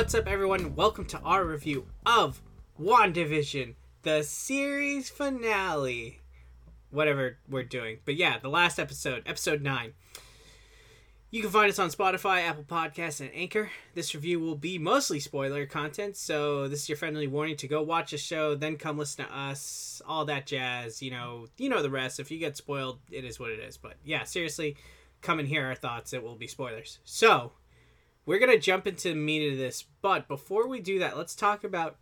[0.00, 0.74] What's up, everyone?
[0.76, 2.40] Welcome to our review of
[2.80, 6.20] WandaVision, the series finale.
[6.90, 7.98] Whatever we're doing.
[8.06, 9.92] But yeah, the last episode, episode 9.
[11.30, 13.70] You can find us on Spotify, Apple Podcasts, and Anchor.
[13.94, 17.82] This review will be mostly spoiler content, so this is your friendly warning to go
[17.82, 21.02] watch the show, then come listen to us, all that jazz.
[21.02, 22.18] You know, you know the rest.
[22.18, 23.76] If you get spoiled, it is what it is.
[23.76, 24.78] But yeah, seriously,
[25.20, 26.14] come and hear our thoughts.
[26.14, 27.00] It will be spoilers.
[27.04, 27.52] So,
[28.26, 31.64] we're gonna jump into the meat of this, but before we do that, let's talk
[31.64, 31.96] about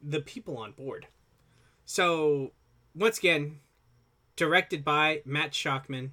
[0.00, 1.06] the people on board.
[1.84, 2.52] So,
[2.94, 3.60] once again,
[4.36, 6.10] directed by Matt Shakman.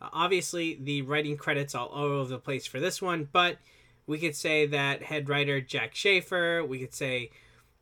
[0.00, 3.58] Uh, obviously, the writing credits all over the place for this one, but
[4.06, 7.30] we could say that head writer Jac Schaeffer, we could say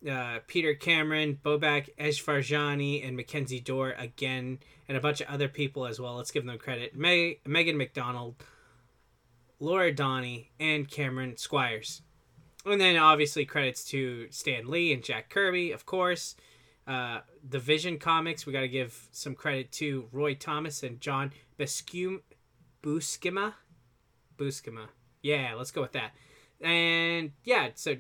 [0.09, 5.87] uh, Peter Cameron, Bobak Esfarjani, and Mackenzie Dohr again, and a bunch of other people
[5.87, 6.17] as well.
[6.17, 6.97] Let's give them credit.
[6.97, 8.35] Meg- Megan McDonnell,
[9.63, 12.03] Laura Donney, and Cameron Squires.
[12.67, 16.35] And then obviously credits to Stan Lee and Jack Kirby, of course.
[16.85, 21.31] Uh, the Vision comics, we got to give some credit to Roy Thomas and John
[21.61, 22.23] Buscema.
[22.83, 23.55] Buscema?
[24.37, 24.89] Buscema.
[25.23, 26.11] Yeah, let's go with that.
[26.61, 27.99] And yeah, so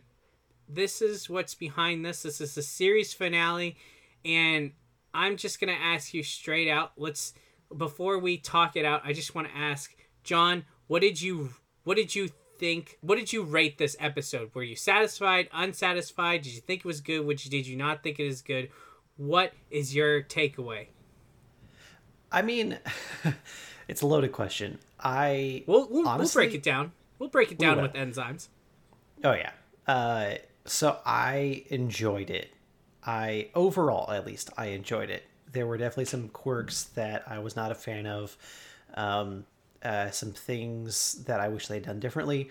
[0.68, 2.24] this is what's behind this.
[2.24, 3.76] This is the series finale.
[4.24, 4.72] And
[5.14, 6.90] I'm just going to ask you straight out.
[6.96, 7.34] Let's,
[7.76, 11.50] before we talk it out, I just want to ask, John, what did you,
[11.84, 16.54] what did you think what did you rate this episode were you satisfied unsatisfied did
[16.54, 18.68] you think it was good which did you not think it is good
[19.16, 20.86] what is your takeaway
[22.30, 22.78] I mean,
[23.88, 24.78] it's a loaded question.
[24.98, 28.48] I we'll, we'll, honestly, we'll break it down we'll break it down with enzymes
[29.24, 29.50] Oh yeah.
[29.86, 32.52] Uh, so I enjoyed it.
[33.04, 35.24] I overall, at least, I enjoyed it.
[35.50, 38.36] There were definitely some quirks that I was not a fan of.
[38.94, 39.44] Um,
[39.84, 42.50] uh, some things that I wish they'd done differently.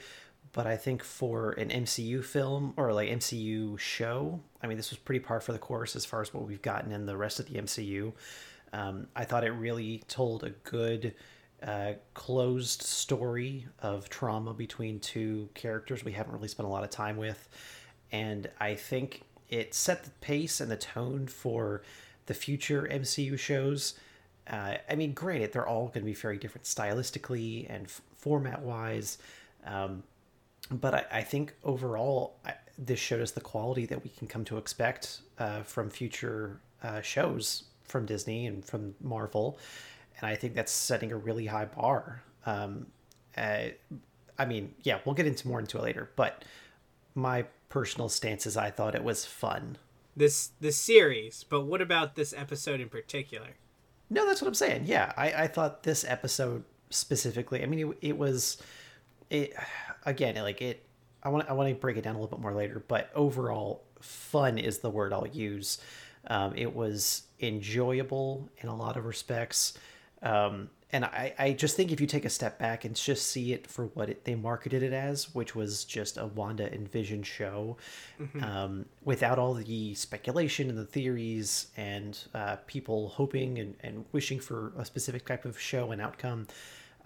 [0.53, 4.99] But I think for an MCU film or like MCU show, I mean, this was
[4.99, 7.47] pretty par for the course as far as what we've gotten in the rest of
[7.47, 8.11] the MCU.
[8.73, 11.13] Um, I thought it really told a good
[11.63, 16.89] uh, closed story of trauma between two characters we haven't really spent a lot of
[16.89, 17.47] time with.
[18.11, 21.81] And I think it set the pace and the tone for
[22.25, 23.93] the future MCU shows.
[24.49, 28.61] Uh, I mean, granted, they're all going to be very different stylistically and f- format
[28.61, 29.17] wise.
[29.65, 30.03] Um,
[30.69, 34.43] but I, I think overall, I, this showed us the quality that we can come
[34.45, 39.59] to expect uh, from future uh, shows from Disney and from Marvel,
[40.17, 42.23] and I think that's setting a really high bar.
[42.45, 42.87] Um,
[43.37, 43.65] uh,
[44.39, 46.43] I mean, yeah, we'll get into more into it later, but
[47.13, 49.77] my personal stance is I thought it was fun.
[50.15, 53.55] this this series but what about this episode in particular
[54.11, 54.83] No, that's what I'm saying.
[54.85, 57.63] Yeah, I, I thought this episode specifically.
[57.63, 58.61] I mean, it, it was
[59.29, 59.53] it
[60.05, 60.85] again like it.
[61.23, 63.83] I want I want to break it down a little bit more later, but overall,
[64.01, 65.79] fun is the word I'll use.
[66.27, 69.77] Um, it was enjoyable in a lot of respects,
[70.21, 73.53] um, and I, I just think if you take a step back and just see
[73.53, 77.23] it for what it, they marketed it as, which was just a Wanda and Vision
[77.23, 77.77] show,
[78.41, 84.39] um, without all the speculation and the theories and uh, people hoping and, and wishing
[84.39, 86.47] for a specific type of show and outcome.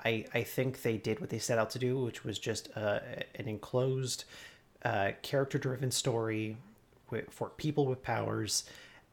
[0.03, 3.00] I, I think they did what they set out to do, which was just uh,
[3.35, 4.25] an enclosed,
[4.84, 6.57] uh, character driven story
[7.29, 8.66] for people with powers.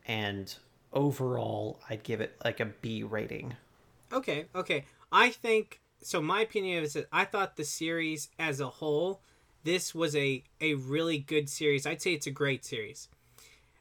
[0.07, 0.53] And
[0.93, 3.55] overall, I'd give it like a B rating.
[4.13, 4.85] Okay, okay.
[5.11, 6.21] I think so.
[6.21, 9.23] My opinion is that I thought the series as a whole,
[9.65, 11.87] this was a a really good series.
[11.87, 13.09] I'd say it's a great series.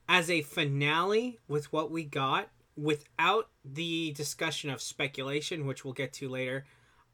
[0.08, 6.14] As a finale, with what we got, without the discussion of speculation, which we'll get
[6.14, 6.66] to later,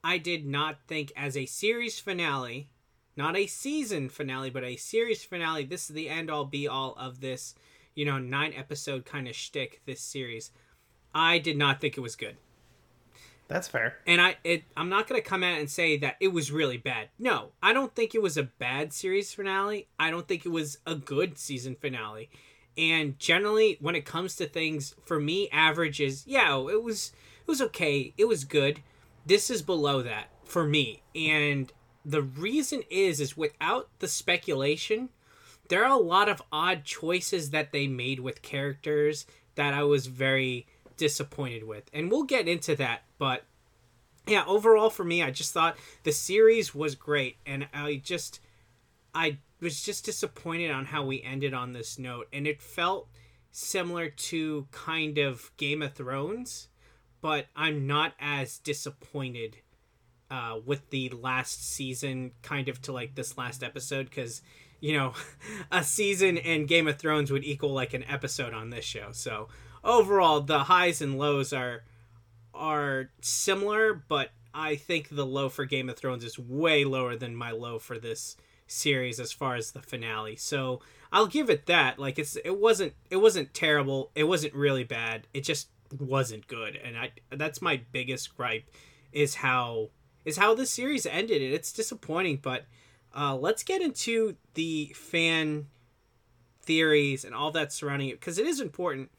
[0.03, 2.69] I did not think as a series finale,
[3.15, 5.65] not a season finale, but a series finale.
[5.65, 7.55] This is the end all be all of this,
[7.95, 9.81] you know, nine episode kind of shtick.
[9.85, 10.51] This series,
[11.13, 12.37] I did not think it was good
[13.47, 13.97] That's fair.
[14.05, 17.09] and I it I'm not gonna come out and say that it was really bad.
[17.17, 19.87] No, I don't think it was a bad series finale.
[19.99, 22.29] I don't think it was a good season finale.
[22.77, 27.11] And generally, when it comes to things, for me, average is yeah, it was
[27.41, 28.81] it was okay, it was good.
[29.25, 31.71] This is below that for me, and
[32.05, 35.09] the reason is is without the speculation,
[35.69, 40.07] there are a lot of odd choices that they made with characters that I was
[40.07, 40.67] very
[40.97, 41.89] disappointed with.
[41.93, 43.45] And we'll get into that, but
[44.27, 48.41] yeah, overall for me, I just thought the series was great and I just
[49.15, 53.07] I was just disappointed on how we ended on this note and it felt
[53.51, 56.67] similar to kind of Game of Thrones,
[57.21, 59.57] but I'm not as disappointed
[60.29, 64.41] uh, with the last season kind of to like this last episode because
[64.79, 65.13] you know
[65.71, 69.47] a season in game of thrones would equal like an episode on this show so
[69.87, 71.83] overall the highs and lows are
[72.53, 77.35] are similar but i think the low for game of thrones is way lower than
[77.35, 78.37] my low for this
[78.67, 80.35] series as far as the finale.
[80.35, 80.81] So
[81.11, 81.97] i'll give it that.
[81.97, 84.11] Like it's it wasn't it wasn't terrible.
[84.13, 85.27] It wasn't really bad.
[85.33, 86.75] It just wasn't good.
[86.75, 88.69] And i that's my biggest gripe
[89.11, 89.89] is how
[90.25, 91.41] is how this series ended.
[91.41, 92.65] And it's disappointing but
[93.15, 95.67] uh, let's get into the fan
[96.61, 99.09] theories and all that surrounding it because it is important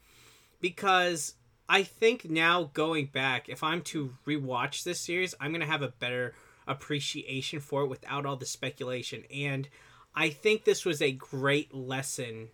[0.61, 1.35] because
[1.69, 5.89] I think now going back, if I'm to rewatch this series, I'm gonna have a
[5.89, 6.35] better
[6.67, 9.25] appreciation for it without all the speculation.
[9.35, 9.69] And
[10.15, 12.49] I think this was a great lesson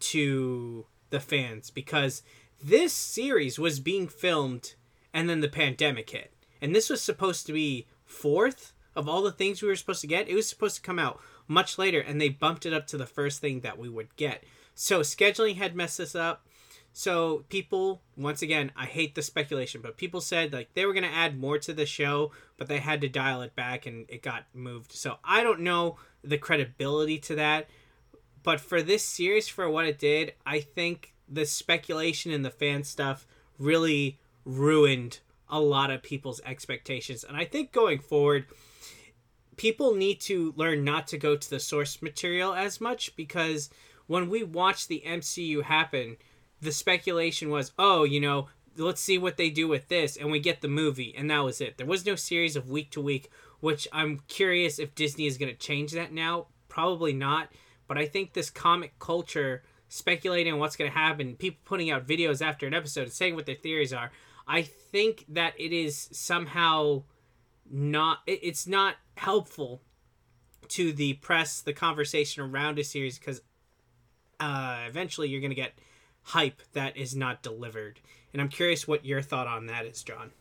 [0.00, 2.22] to the fans because
[2.62, 4.74] this series was being filmed
[5.12, 6.32] and then the pandemic hit.
[6.60, 10.06] And this was supposed to be fourth of all the things we were supposed to
[10.06, 10.28] get.
[10.28, 13.06] It was supposed to come out much later and they bumped it up to the
[13.06, 14.44] first thing that we would get.
[14.74, 16.46] So scheduling had messed this up.
[16.98, 21.06] So people, once again, I hate the speculation, but people said like they were gonna
[21.06, 24.46] add more to the show, but they had to dial it back and it got
[24.52, 24.90] moved.
[24.90, 27.68] So I don't know the credibility to that.
[28.42, 32.82] But for this series, for what it did, I think the speculation and the fan
[32.82, 33.28] stuff
[33.60, 37.22] really ruined a lot of people's expectations.
[37.22, 38.46] And I think going forward,
[39.56, 43.70] people need to learn not to go to the source material as much because
[44.08, 46.16] when we watch the MCU happen,
[46.60, 50.40] the speculation was, oh, you know, let's see what they do with this, and we
[50.40, 51.76] get the movie, and that was it.
[51.76, 55.52] There was no series of week to week, which I'm curious if Disney is going
[55.52, 56.46] to change that now.
[56.68, 57.48] Probably not,
[57.86, 62.06] but I think this comic culture speculating on what's going to happen, people putting out
[62.06, 64.10] videos after an episode and saying what their theories are,
[64.46, 67.04] I think that it is somehow
[67.70, 69.82] not, it's not helpful
[70.68, 73.40] to the press, the conversation around a series, because
[74.38, 75.78] uh, eventually you're going to get
[76.28, 78.00] hype that is not delivered.
[78.32, 80.32] And I'm curious what your thought on that is, John.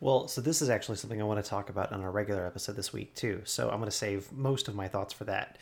[0.00, 2.76] Well, so this is actually something I want to talk about on a regular episode
[2.76, 3.42] this week too.
[3.44, 5.58] So I'm going to save most of my thoughts for that.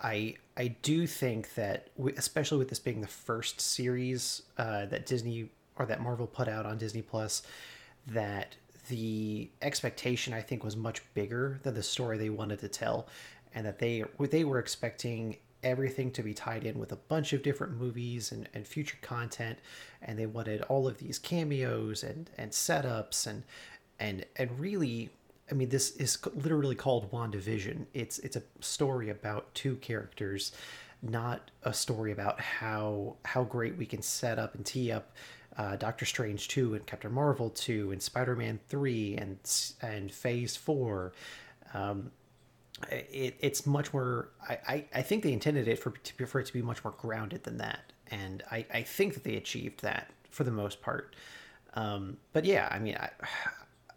[0.00, 5.50] I I do think that, especially with this being the first series uh, that Disney
[5.76, 7.42] or that Marvel put out on Disney Plus,
[8.06, 8.54] that
[8.88, 13.08] the expectation I think was much bigger than the story they wanted to tell,
[13.54, 17.42] and that they they were expecting everything to be tied in with a bunch of
[17.42, 19.58] different movies and, and future content
[20.02, 23.42] and they wanted all of these cameos and and setups and
[23.98, 25.10] and and really
[25.50, 27.86] I mean this is literally called WandaVision.
[27.94, 30.52] It's it's a story about two characters,
[31.02, 35.12] not a story about how how great we can set up and tee up
[35.56, 39.38] uh, Doctor Strange 2 and Captain Marvel 2 and Spider-Man 3 and
[39.82, 41.12] and Phase 4.
[41.74, 42.12] Um,
[42.90, 45.92] it, it's much more I, I, I, think they intended it for,
[46.26, 47.92] for it to be much more grounded than that.
[48.10, 51.14] And I, I think that they achieved that for the most part.
[51.74, 53.10] Um, but yeah i mean I,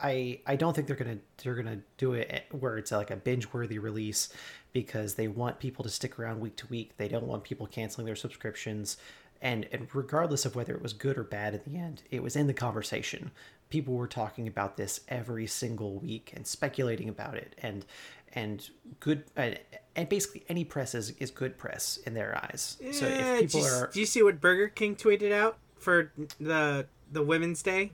[0.04, 3.54] I i don't think they're gonna they're gonna do it where it's like a binge
[3.54, 4.30] worthy release
[4.74, 6.98] because they want people to stick around week to week.
[6.98, 8.98] They don't want people canceling their subscriptions.
[9.42, 12.36] And and regardless of whether it was good or bad at the end it was
[12.36, 13.32] in the conversation
[13.72, 17.86] people were talking about this every single week and speculating about it and
[18.34, 19.52] and good uh,
[19.96, 22.78] and basically any press is, is good press in their eyes.
[22.80, 25.58] Yeah, so if people do you, are, do you see what Burger King tweeted out
[25.78, 27.92] for the the Women's Day?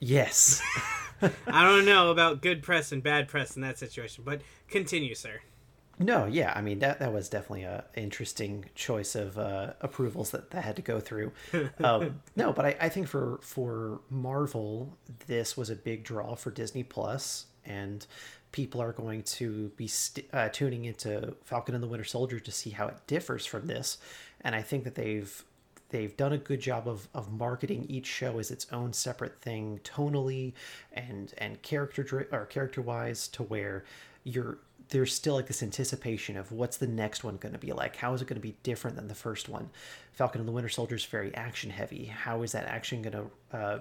[0.00, 0.60] Yes.
[1.46, 5.40] I don't know about good press and bad press in that situation, but continue, sir.
[5.98, 10.50] No, yeah, I mean that that was definitely a interesting choice of uh, approvals that
[10.50, 11.32] that had to go through.
[11.82, 16.50] Um, no, but I, I think for for Marvel, this was a big draw for
[16.50, 18.06] Disney Plus, and
[18.52, 22.50] people are going to be st- uh, tuning into Falcon and the Winter Soldier to
[22.50, 23.98] see how it differs from this.
[24.42, 25.44] And I think that they've
[25.90, 29.80] they've done a good job of, of marketing each show as its own separate thing
[29.82, 30.52] tonally
[30.92, 33.84] and and character or character wise to where
[34.24, 34.58] you're
[34.90, 38.14] there's still like this anticipation of what's the next one going to be like how
[38.14, 39.70] is it going to be different than the first one
[40.12, 43.56] falcon and the winter soldier is very action heavy how is that action going to
[43.56, 43.78] uh,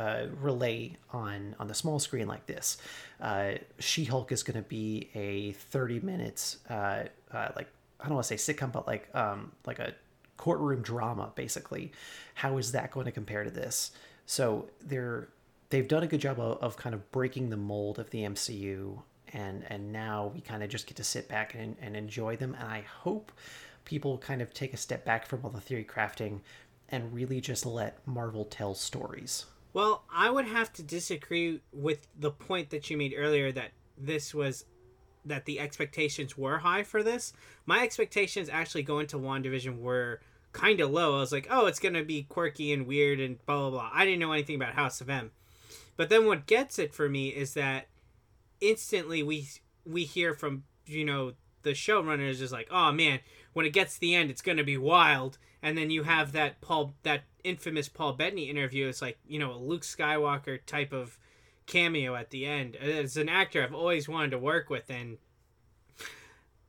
[0.00, 2.78] uh, relay on on the small screen like this.
[3.20, 7.68] Uh, she Hulk is going to be a thirty minutes uh, uh, like
[8.00, 9.94] I don't want to say sitcom, but like um, like a
[10.38, 11.92] courtroom drama basically.
[12.34, 13.90] How is that going to compare to this?
[14.24, 15.28] So they're
[15.68, 19.02] they've done a good job of, of kind of breaking the mold of the MCU
[19.32, 22.54] and and now we kind of just get to sit back and, and enjoy them
[22.58, 23.32] and i hope
[23.84, 26.40] people kind of take a step back from all the theory crafting
[26.88, 32.32] and really just let marvel tell stories Well, I would have to disagree with the
[32.32, 34.64] point that you made earlier that this was
[35.24, 37.32] that the expectations were high for this.
[37.66, 40.20] My expectations actually going to WandaVision were
[40.52, 41.16] kind of low.
[41.16, 43.90] I was like, oh, it's going to be quirky and weird and blah, blah, blah.
[43.92, 45.30] I didn't know anything about House of M.
[45.96, 47.86] But then what gets it for me is that
[48.60, 49.48] instantly we
[49.84, 53.20] we hear from, you know, the showrunner is just like, oh man,
[53.52, 55.38] when it gets to the end, it's to be wild.
[55.62, 58.88] And then you have that Paul, that infamous Paul Bettany interview.
[58.88, 61.18] It's like, you know, a Luke Skywalker type of
[61.66, 62.76] cameo at the end.
[62.76, 64.88] As an actor, I've always wanted to work with.
[64.90, 65.18] And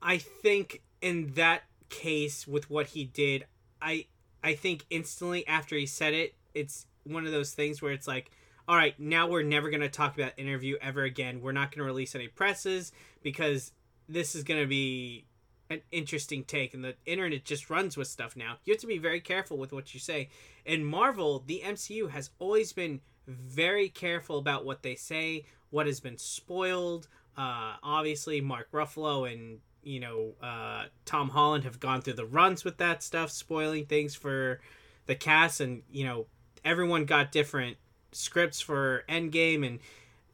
[0.01, 3.45] I think in that case, with what he did,
[3.81, 4.07] I,
[4.43, 8.31] I think instantly after he said it, it's one of those things where it's like,
[8.71, 11.41] all right, now we're never going to talk about interview ever again.
[11.41, 13.73] We're not going to release any presses because
[14.07, 15.25] this is going to be
[15.69, 18.59] an interesting take and the internet just runs with stuff now.
[18.63, 20.29] You have to be very careful with what you say.
[20.65, 25.99] In marvel the mcu has always been very careful about what they say what has
[25.99, 27.09] been spoiled.
[27.37, 32.63] Uh, obviously mark ruffalo and you know uh, tom holland have gone through the runs
[32.63, 34.61] with that stuff spoiling things for
[35.07, 36.25] the cast and you know
[36.63, 37.75] everyone got different
[38.11, 39.79] scripts for endgame and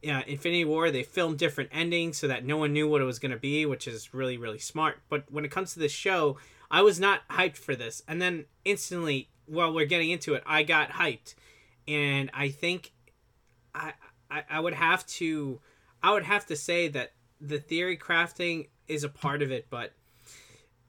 [0.02, 3.18] yeah, Infinity War, they filmed different endings so that no one knew what it was
[3.18, 5.00] going to be, which is really, really smart.
[5.08, 6.36] But when it comes to this show,
[6.70, 8.02] I was not hyped for this.
[8.06, 11.34] And then instantly, while we're getting into it, I got hyped.
[11.88, 12.92] And I think
[13.74, 13.94] I,
[14.30, 15.60] I, I would have to
[16.02, 19.92] I would have to say that the theory crafting is a part of it, but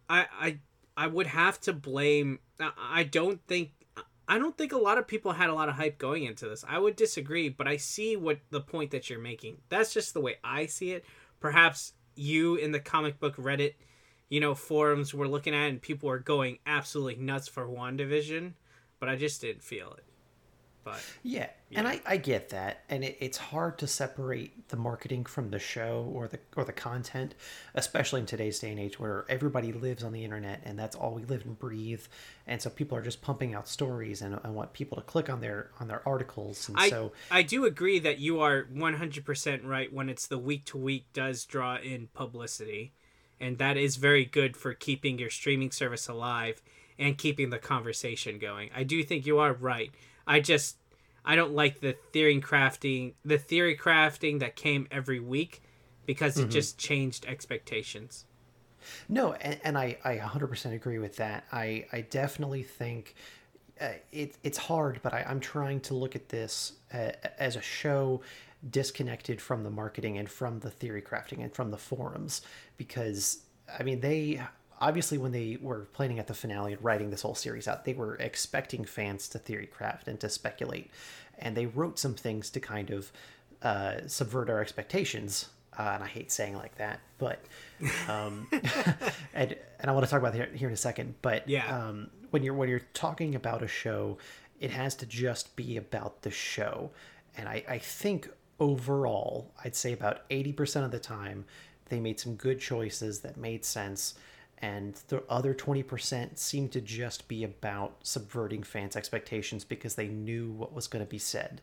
[0.10, 0.58] I I
[0.98, 3.72] I would have to blame I don't think
[4.30, 6.64] I don't think a lot of people had a lot of hype going into this.
[6.68, 9.58] I would disagree, but I see what the point that you're making.
[9.70, 11.04] That's just the way I see it.
[11.40, 13.74] Perhaps you in the comic book Reddit,
[14.30, 18.54] you know, forums were looking at and people were going absolutely nuts for WandaVision,
[19.00, 20.04] but I just didn't feel it.
[20.92, 21.80] But yeah, yeah.
[21.80, 25.60] and I, I get that, and it, it's hard to separate the marketing from the
[25.60, 27.36] show or the or the content,
[27.76, 31.14] especially in today's day and age where everybody lives on the internet and that's all
[31.14, 32.04] we live and breathe,
[32.48, 35.42] and so people are just pumping out stories and, and want people to click on
[35.42, 36.68] their on their articles.
[36.70, 40.28] And I, so I do agree that you are one hundred percent right when it's
[40.28, 42.94] the week to week does draw in publicity,
[43.40, 46.62] and that is very good for keeping your streaming service alive
[46.98, 48.70] and keeping the conversation going.
[48.76, 49.92] I do think you are right
[50.30, 50.78] I just
[51.30, 55.62] I don't like the theory crafting the theory crafting that came every week
[56.08, 56.50] because it mm-hmm.
[56.50, 58.26] just changed expectations.
[59.08, 61.44] No, and, and I, I 100% agree with that.
[61.52, 63.14] I, I definitely think
[63.80, 67.62] uh, it, it's hard, but I, I'm trying to look at this uh, as a
[67.62, 68.22] show
[68.68, 72.42] disconnected from the marketing and from the theory crafting and from the forums
[72.76, 73.44] because,
[73.78, 74.42] I mean, they
[74.80, 77.94] obviously when they were planning at the finale and writing this whole series out they
[77.94, 80.90] were expecting fans to theory craft and to speculate.
[81.38, 83.12] And they wrote some things to kind of
[83.62, 85.50] uh, subvert our expectations.
[85.78, 87.42] Uh, and i hate saying like that but
[88.10, 88.48] um,
[89.34, 91.88] and, and i want to talk about that here in a second but yeah.
[91.88, 94.18] um, when you're when you're talking about a show
[94.60, 96.92] it has to just be about the show.
[97.38, 101.46] And i, I think overall i'd say about 80% of the time
[101.88, 104.16] they made some good choices that made sense
[104.62, 110.52] and the other 20% seemed to just be about subverting fans' expectations because they knew
[110.52, 111.62] what was going to be said.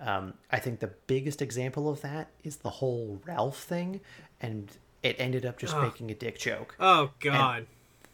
[0.00, 4.00] Um, I think the biggest example of that is the whole Ralph thing,
[4.40, 4.70] and
[5.02, 5.82] it ended up just oh.
[5.82, 6.76] making a dick joke.
[6.78, 7.58] Oh, God.
[7.58, 7.66] And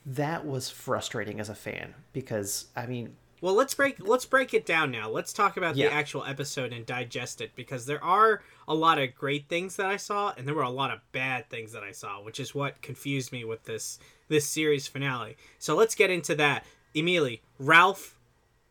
[0.06, 4.66] that was frustrating as a fan because, I mean, well, let's break let's break it
[4.66, 5.08] down now.
[5.08, 5.88] Let's talk about yeah.
[5.88, 9.86] the actual episode and digest it because there are a lot of great things that
[9.86, 12.54] I saw and there were a lot of bad things that I saw, which is
[12.54, 15.36] what confused me with this this series finale.
[15.58, 16.64] So let's get into that.
[16.94, 18.18] Emily, Ralph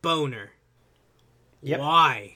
[0.04, 0.50] Bohner.
[1.62, 1.80] Yep.
[1.80, 2.36] Why?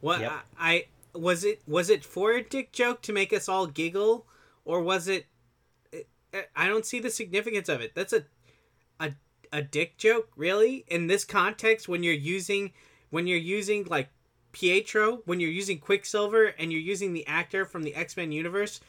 [0.00, 0.32] What yep.
[0.58, 0.84] I, I
[1.14, 4.26] was it was it for a dick joke to make us all giggle
[4.64, 5.26] or was it
[6.54, 7.94] I don't see the significance of it.
[7.94, 8.24] That's a
[9.52, 10.84] a dick joke, really?
[10.88, 12.72] In this context when you're using
[13.10, 14.08] when you're using like
[14.52, 18.80] Pietro, when you're using Quicksilver and you're using the actor from the X-Men universe,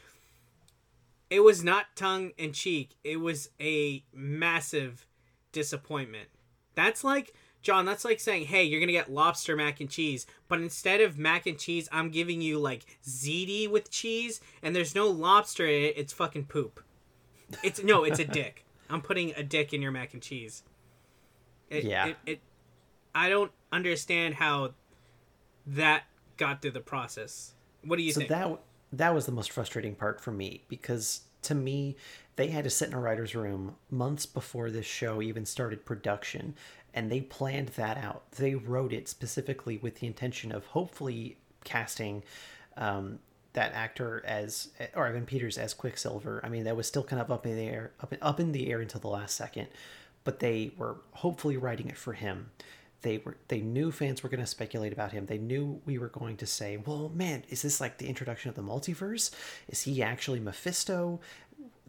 [1.29, 2.91] it was not tongue in cheek.
[3.03, 5.05] It was a massive
[5.51, 6.29] disappointment.
[6.73, 10.61] That's like John, that's like saying, "Hey, you're to get lobster mac and cheese, but
[10.61, 15.07] instead of mac and cheese, I'm giving you like ziti with cheese and there's no
[15.07, 15.95] lobster in it.
[15.97, 16.81] It's fucking poop."
[17.63, 18.65] It's no, it's a dick.
[18.89, 20.63] I'm putting a dick in your mac and cheese.
[21.69, 22.07] It, yeah.
[22.07, 22.39] It, it,
[23.13, 24.73] I don't understand how
[25.65, 26.03] that
[26.37, 27.53] got through the process.
[27.83, 28.29] What do you so think?
[28.29, 28.59] That
[28.93, 31.95] that was the most frustrating part for me because to me,
[32.35, 36.55] they had to sit in a writer's room months before this show even started production,
[36.93, 38.31] and they planned that out.
[38.31, 42.23] They wrote it specifically with the intention of hopefully casting
[42.75, 43.19] um,
[43.57, 46.39] that actor as or Evan Peters as Quicksilver.
[46.43, 48.51] I mean, that was still kind of up in the air, up in, up in
[48.51, 49.67] the air until the last second,
[50.23, 52.51] but they were hopefully writing it for him.
[53.01, 55.25] They were they knew fans were going to speculate about him.
[55.25, 58.55] They knew we were going to say, "Well, man, is this like the introduction of
[58.55, 59.31] the multiverse?
[59.67, 61.19] Is he actually Mephisto?"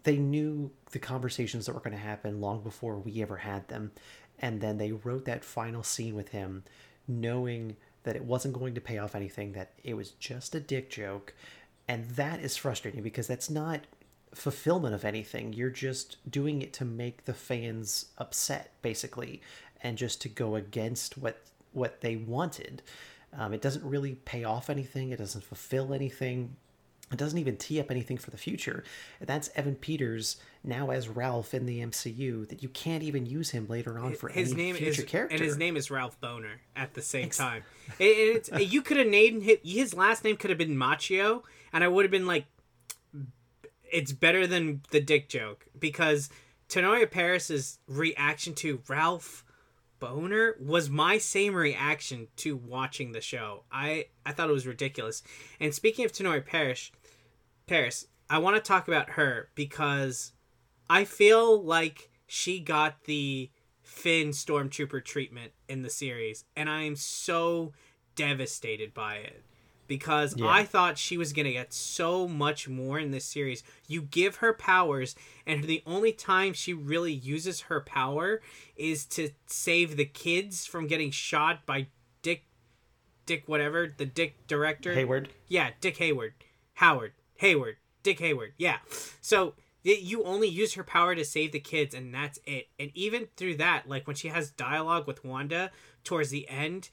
[0.04, 3.92] They knew the conversations that were going to happen long before we ever had them,
[4.38, 6.64] and then they wrote that final scene with him,
[7.06, 10.88] knowing that it wasn't going to pay off anything, that it was just a dick
[10.88, 11.34] joke,
[11.88, 13.80] and that is frustrating because that's not
[14.34, 15.54] fulfillment of anything.
[15.54, 19.40] You're just doing it to make the fans upset, basically,
[19.82, 21.40] and just to go against what
[21.72, 22.82] what they wanted.
[23.36, 25.10] Um, it doesn't really pay off anything.
[25.10, 26.56] It doesn't fulfill anything.
[27.10, 28.84] It doesn't even tee up anything for the future.
[29.20, 32.46] That's Evan Peters now as Ralph in the MCU.
[32.48, 35.34] That you can't even use him later on for his any name future is character.
[35.34, 37.62] and his name is Ralph Boner at the same time.
[37.98, 38.04] It,
[38.50, 41.88] it's, you could have named his, his last name could have been Macchio, and I
[41.88, 42.44] would have been like,
[43.90, 46.28] it's better than the dick joke because
[46.68, 49.44] Teyonah Parris's reaction to Ralph
[50.00, 53.64] Bohner was my same reaction to watching the show.
[53.70, 55.22] I I thought it was ridiculous.
[55.60, 56.90] And speaking of Teyonah Parris,
[57.66, 60.32] Parris, I want to talk about her because
[60.88, 63.50] I feel like she got the
[63.82, 67.72] Finn Stormtrooper treatment in the series, and I am so
[68.14, 69.44] devastated by it
[69.88, 70.46] because Yeah.
[70.46, 73.64] I thought she was gonna get so much more in this series.
[73.88, 75.16] You give her powers,
[75.46, 78.40] and the only time she really uses her power
[78.76, 81.88] is to save the kids from getting shot by
[82.22, 82.44] Dick,
[83.26, 84.94] Dick whatever the Dick director.
[84.94, 85.30] Hayward.
[85.48, 86.34] Yeah, Dick Hayward,
[86.74, 88.52] Howard, Hayward, Dick Hayward.
[88.58, 88.78] Yeah,
[89.20, 92.68] so you only use her power to save the kids, and that's it.
[92.78, 95.70] And even through that, like when she has dialogue with Wanda
[96.04, 96.90] towards the end,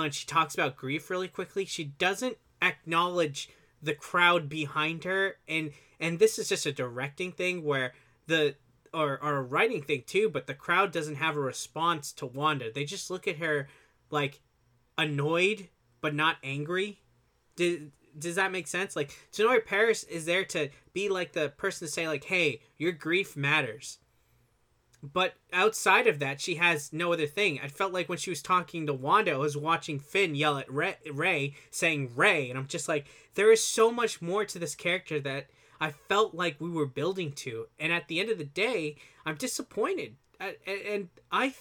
[0.00, 3.48] when she talks about grief really quickly, she doesn't acknowledge
[3.82, 7.92] the crowd behind her, and and this is just a directing thing where
[8.26, 8.56] the
[8.92, 12.72] or or a writing thing too, but the crowd doesn't have a response to Wanda.
[12.72, 13.68] They just look at her
[14.10, 14.40] like
[14.96, 15.68] annoyed
[16.00, 17.00] but not angry.
[17.56, 18.96] Did does that make sense?
[18.96, 22.92] Like Teyonah Parris is there to be like the person to say like, "Hey, your
[22.92, 23.98] grief matters."
[25.02, 27.60] But outside of that, she has no other thing.
[27.62, 30.70] I felt like when she was talking to Wanda, I was watching Finn yell at
[30.72, 34.74] Rey, Rey saying Rey, and I'm just like, there is so much more to this
[34.74, 35.46] character that
[35.80, 37.66] I felt like we were building to.
[37.78, 41.54] And at the end of the day, I'm disappointed, I, and- and I,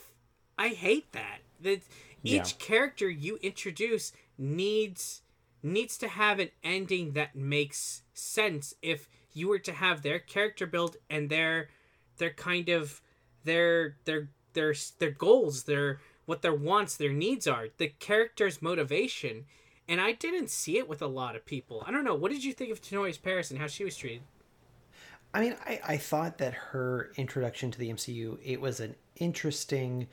[0.58, 1.40] I hate that.
[1.62, 1.82] That
[2.24, 2.58] each Yeah.
[2.60, 5.22] character you introduce needs
[5.64, 10.66] needs to have an ending that makes sense if you were to have their character
[10.68, 11.70] build and their
[12.18, 13.02] their kind of
[13.48, 19.46] their their their their goals their what their wants their needs are the character's motivation.
[19.90, 21.82] And i didn't see it with a lot of people.
[21.88, 22.14] I don't know.
[22.14, 24.22] What did you think of Teyonah's paris and how she was treated?
[25.34, 30.08] I mean, I, I thought that her introduction to the MCU it was an interesting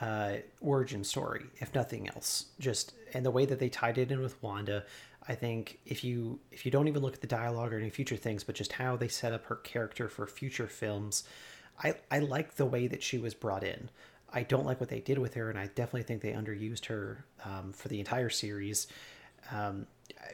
[0.00, 2.46] uh, origin story, if nothing else.
[2.58, 4.84] Just and the way that they tied it in with Wanda,
[5.28, 8.16] I think if you if you don't even look at the dialogue or any future
[8.16, 11.24] things, but just how they set up her character for future films,
[11.82, 13.90] I I like the way that she was brought in.
[14.32, 17.24] I don't like what they did with her, and I definitely think they underused her
[17.44, 18.88] um, for the entire series.
[19.52, 19.86] Um,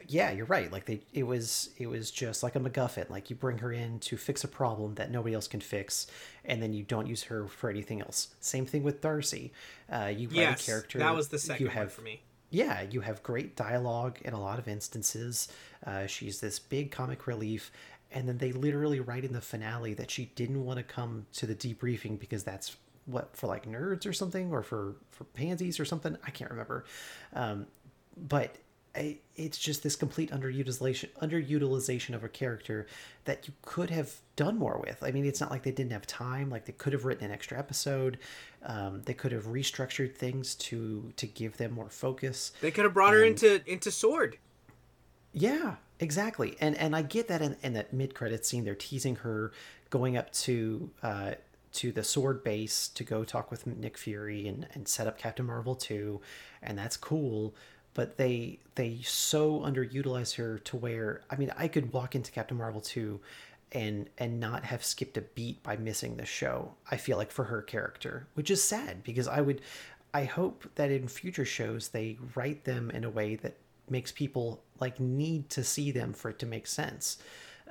[0.07, 0.71] yeah, you're right.
[0.71, 3.09] Like they, it was, it was just like a MacGuffin.
[3.09, 6.07] Like you bring her in to fix a problem that nobody else can fix,
[6.43, 8.29] and then you don't use her for anything else.
[8.39, 9.51] Same thing with Darcy.
[9.91, 10.97] Uh, you write a character.
[10.97, 14.33] that was the second you one have, for me yeah, you have great dialogue in
[14.33, 15.47] a lot of instances.
[15.87, 17.71] Uh, she's this big comic relief,
[18.11, 21.45] and then they literally write in the finale that she didn't want to come to
[21.45, 25.85] the debriefing because that's what for like nerds or something, or for for pansies or
[25.85, 26.17] something.
[26.25, 26.85] I can't remember,
[27.33, 27.67] um,
[28.15, 28.57] but
[28.95, 32.87] I, it's just this complete underutilization underutilization of a character
[33.25, 35.01] that you could have done more with.
[35.01, 36.49] I mean, it's not like they didn't have time.
[36.49, 38.17] Like they could have written an extra episode.
[38.63, 42.51] Um, they could have restructured things to to give them more focus.
[42.61, 44.37] they could have brought her into into sword
[45.33, 46.57] Yeah, exactly.
[46.59, 49.53] And and I get that in, in that mid credit scene, they're teasing her
[49.89, 51.31] going up to uh,
[51.73, 55.45] to the sword base to go talk with Nick Fury and, and set up Captain
[55.45, 56.19] Marvel 2,
[56.61, 57.55] and that's cool.
[57.93, 62.57] But they they so underutilize her to where I mean I could walk into Captain
[62.57, 63.19] Marvel 2
[63.73, 66.73] and and not have skipped a beat by missing the show.
[66.89, 69.61] I feel like for her character, which is sad because I would
[70.13, 73.55] I hope that in future shows they write them in a way that
[73.89, 77.17] makes people like need to see them for it to make sense.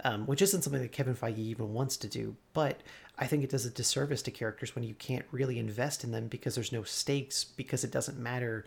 [0.04, 2.34] um, which isn't something that Kevin Feige even wants to do.
[2.54, 2.80] But
[3.18, 6.28] I think it does a disservice to characters when you can't really invest in them
[6.28, 8.64] because there's no stakes, because it doesn't matter,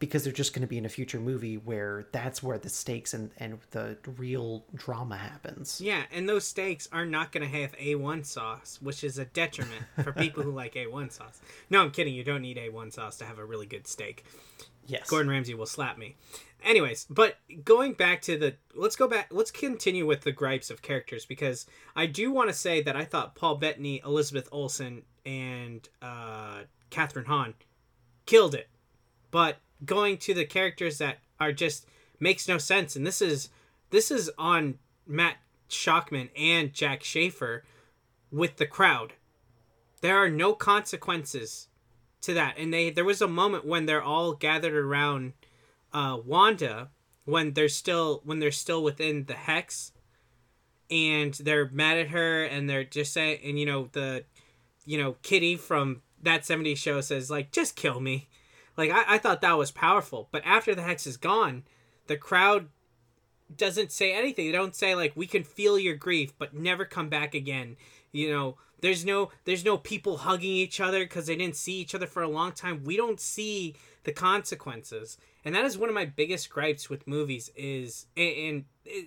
[0.00, 3.14] because they're just going to be in a future movie where that's where the stakes
[3.14, 5.80] and, and the real drama happens.
[5.80, 9.84] Yeah, and those stakes are not going to have A1 sauce, which is a detriment
[10.02, 11.40] for people who like A1 sauce.
[11.70, 12.12] No, I'm kidding.
[12.14, 14.24] You don't need A1 sauce to have a really good steak.
[14.86, 15.08] Yes.
[15.08, 16.16] Gordon Ramsay will slap me.
[16.64, 20.80] Anyways, but going back to the let's go back let's continue with the gripes of
[20.80, 21.66] characters because
[21.96, 27.26] I do want to say that I thought Paul Bettany, Elizabeth Olsen, and uh Kathryn
[27.26, 27.54] Hahn
[28.26, 28.68] killed it.
[29.30, 31.86] But going to the characters that are just
[32.20, 33.48] makes no sense and this is
[33.90, 37.64] this is on Matt Shakman and Jac Schaeffer
[38.30, 39.14] with the crowd.
[40.00, 41.68] There are no consequences
[42.22, 42.56] to that.
[42.58, 45.32] And they there was a moment when they're all gathered around
[45.92, 46.90] uh, Wanda
[47.24, 49.92] when they're still when they're still within the hex,
[50.90, 54.24] and they're mad at her and they're just saying and you know the
[54.84, 58.28] you know Kitty from that 70s show says like just kill me.
[58.76, 60.28] Like I, I thought that was powerful.
[60.32, 61.64] But after the hex is gone
[62.06, 62.68] the crowd
[63.54, 64.46] doesn't say anything.
[64.46, 67.76] They don't say like we can feel your grief but never come back again
[68.12, 71.94] you know there's no there's no people hugging each other because they didn't see each
[71.94, 72.84] other for a long time.
[72.84, 75.16] We don't see the consequences.
[75.44, 79.06] And that is one of my biggest gripes with movies is and, and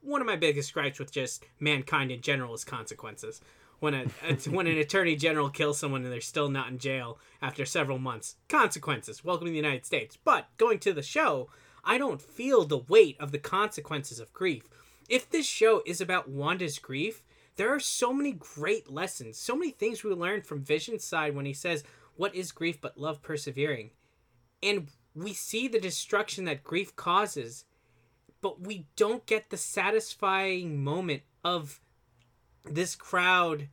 [0.00, 3.40] one of my biggest gripes with just mankind in general is consequences.
[3.80, 4.04] When a
[4.48, 8.36] when an attorney general kills someone and they're still not in jail after several months
[8.48, 9.24] consequences.
[9.24, 10.16] Welcome to the united states.
[10.16, 11.50] But going to the show
[11.88, 14.68] i don't feel the weight of the consequences of grief.
[15.08, 17.24] If this show is about wanda's grief
[17.56, 21.46] there are so many great lessons so many things we learned from vision's side when
[21.46, 21.82] he says
[22.16, 23.90] what is grief but love persevering?
[24.62, 27.64] And we see the destruction that grief causes
[28.40, 31.80] but we don't get the satisfying moment of
[32.64, 33.68] this crowd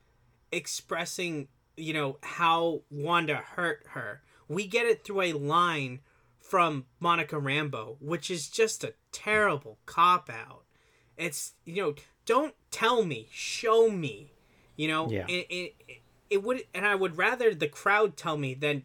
[0.52, 4.22] expressing you know how wanda hurt her.
[4.48, 6.02] We get it through a line
[6.40, 10.63] from monica rambeau which is just a terrible cop out
[11.24, 14.32] it's you know don't tell me show me
[14.76, 15.26] you know Yeah.
[15.28, 18.84] it, it, it would and i would rather the crowd tell me than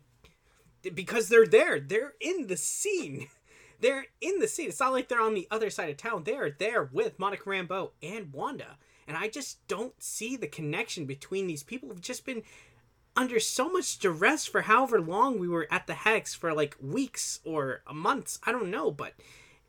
[0.95, 3.29] because they're there they're in the scene.
[3.81, 4.71] They're in the scene.
[4.71, 6.25] It's not like they're on the other side of town.
[6.25, 8.77] They're there with monica rambeau and wanda.
[9.07, 11.89] And i just don't see the connection between these people.
[11.89, 12.43] Who've just been
[13.15, 17.39] under so much duress for however long we were at the hex for like weeks
[17.45, 18.41] or months.
[18.45, 19.13] I don't know but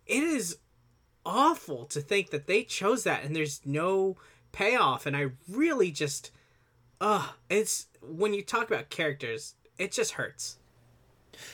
[0.07, 0.57] it is
[1.29, 4.17] awful to think that they chose that and there's no
[4.51, 5.05] payoff.
[5.05, 6.31] And i really just
[6.99, 10.57] uh it's when you talk about characters it just hurts.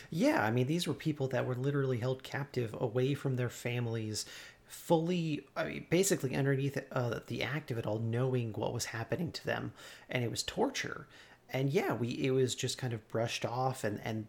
[0.10, 4.26] Yeah, I mean, these were people that were literally held captive away from their families,
[4.68, 9.32] fully, I mean, basically underneath uh, the act of it all, knowing what was happening
[9.34, 9.74] to them,
[10.10, 11.08] and it was torture.
[11.52, 14.26] And yeah, we it was just kind of brushed off, and and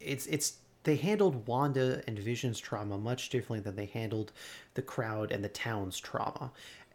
[0.00, 0.54] it's it's
[0.84, 4.32] they handled Wanda and Vision's trauma much differently than they handled
[4.74, 6.52] the crowd and the town's trauma.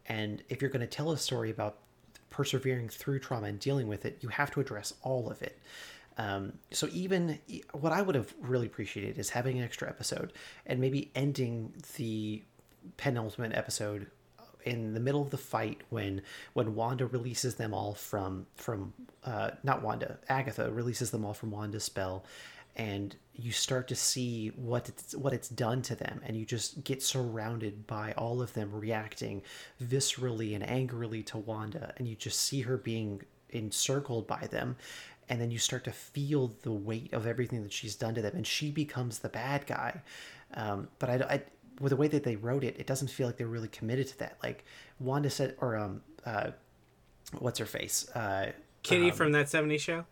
[0.08, 1.78] And if you're going to tell a story about
[2.30, 5.60] persevering through trauma and dealing with it, you have to address all of it.
[6.18, 7.40] Um, so even
[7.74, 10.34] what I would have really appreciated is having an extra episode
[10.66, 12.42] and maybe ending the
[12.98, 14.08] penultimate episode
[14.64, 16.22] in the middle of the fight when
[16.54, 18.94] when Wanda releases them all from from
[19.24, 22.26] uh, not Wanda Agatha releases them all from Wanda's spell
[22.76, 26.84] and you start to see what it's what it's done to them and you just
[26.84, 29.42] get surrounded by all of them reacting
[29.84, 34.76] viscerally and angrily to Wanda and you just see her being encircled by them
[35.28, 38.36] and then you start to feel the weight of everything that she's done to them
[38.36, 40.02] and she becomes the bad guy.
[40.54, 41.44] Um, but I, I
[41.82, 44.20] with the way that they wrote it it doesn't feel like they're really committed to
[44.20, 44.38] that.
[44.42, 44.64] Like
[45.00, 46.52] wanda said or um uh
[47.40, 48.08] what's her face?
[48.16, 48.52] Uh
[48.84, 50.06] kitty from that 70s show?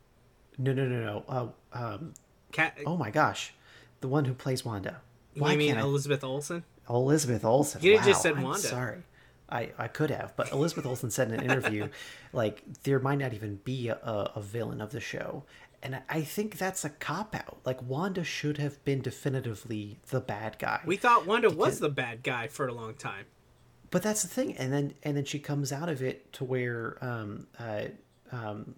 [0.58, 1.24] No no no no.
[1.30, 2.14] Uh, um
[2.54, 3.54] cat oh my gosh.
[4.00, 5.02] The one who plays wanda.
[5.34, 6.64] You mean elizabeth olsen?
[6.90, 7.82] Elizabeth olsen.
[7.82, 8.60] You wow, just said I'm Wanda.
[8.60, 9.04] sorry.
[9.50, 11.90] I, I could have, but Elizabeth Olsen said in an interview,
[12.34, 13.96] like there might not even be a,
[14.36, 15.44] a villain of the show,
[15.84, 17.60] and I think that's a cop out.
[17.66, 20.82] Like Wanda should have been definitively the bad guy.
[20.86, 23.26] we thought wanda was the bad guy for a long time.
[23.92, 24.56] But that's the thing.
[24.58, 27.84] And then and then she comes out of it to where um uh
[28.32, 28.76] um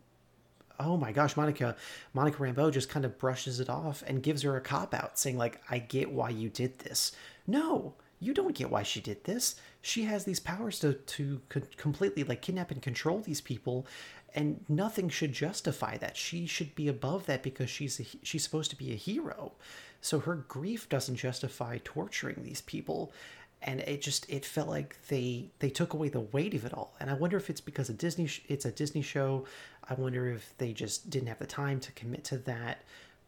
[0.80, 1.76] oh my gosh monica
[2.14, 5.38] monica rambeau just kind of brushes it off and gives her a cop out saying
[5.38, 7.12] like i get why you did this.
[7.48, 9.56] No you don't get why she did this.
[9.82, 13.86] She has these powers to to co- completely like kidnap and control these people
[14.34, 16.18] and nothing should justify that.
[16.18, 19.54] She should be above that because she's a, she's supposed to be a hero.
[20.02, 23.14] So her grief doesn't justify torturing these people
[23.62, 26.96] and it just it felt like they they took away the weight of it all.
[27.00, 29.46] And i wonder if it's because of disney it's a disney show.
[29.88, 32.84] I wonder if they just didn't have the time to commit to that.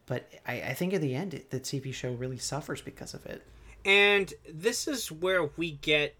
[0.06, 3.26] But i, I think in the end it, the tv show really suffers because of
[3.26, 3.42] it.
[3.84, 6.14] And this is where we get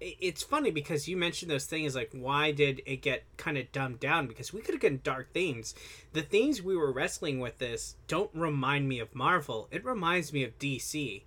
[0.00, 4.00] it's funny because you mentioned those things like why did it get kind of dumbed
[4.00, 4.26] down?
[4.26, 5.74] Because we could have gotten dark themes
[6.12, 9.68] the themes we were wrestling with this don't remind me of marvel.
[9.70, 11.22] It reminds me of dc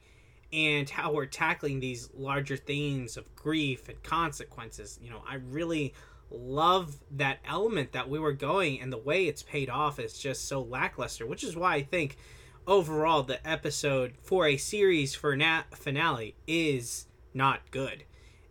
[0.53, 4.99] and how we're tackling these larger themes of grief and consequences.
[5.01, 5.93] You know, I really
[6.29, 10.47] love that element that we were going and the way it's paid off is just
[10.47, 12.17] so lackluster, which is why I think
[12.65, 18.03] overall the episode for a series for na- finale is not good.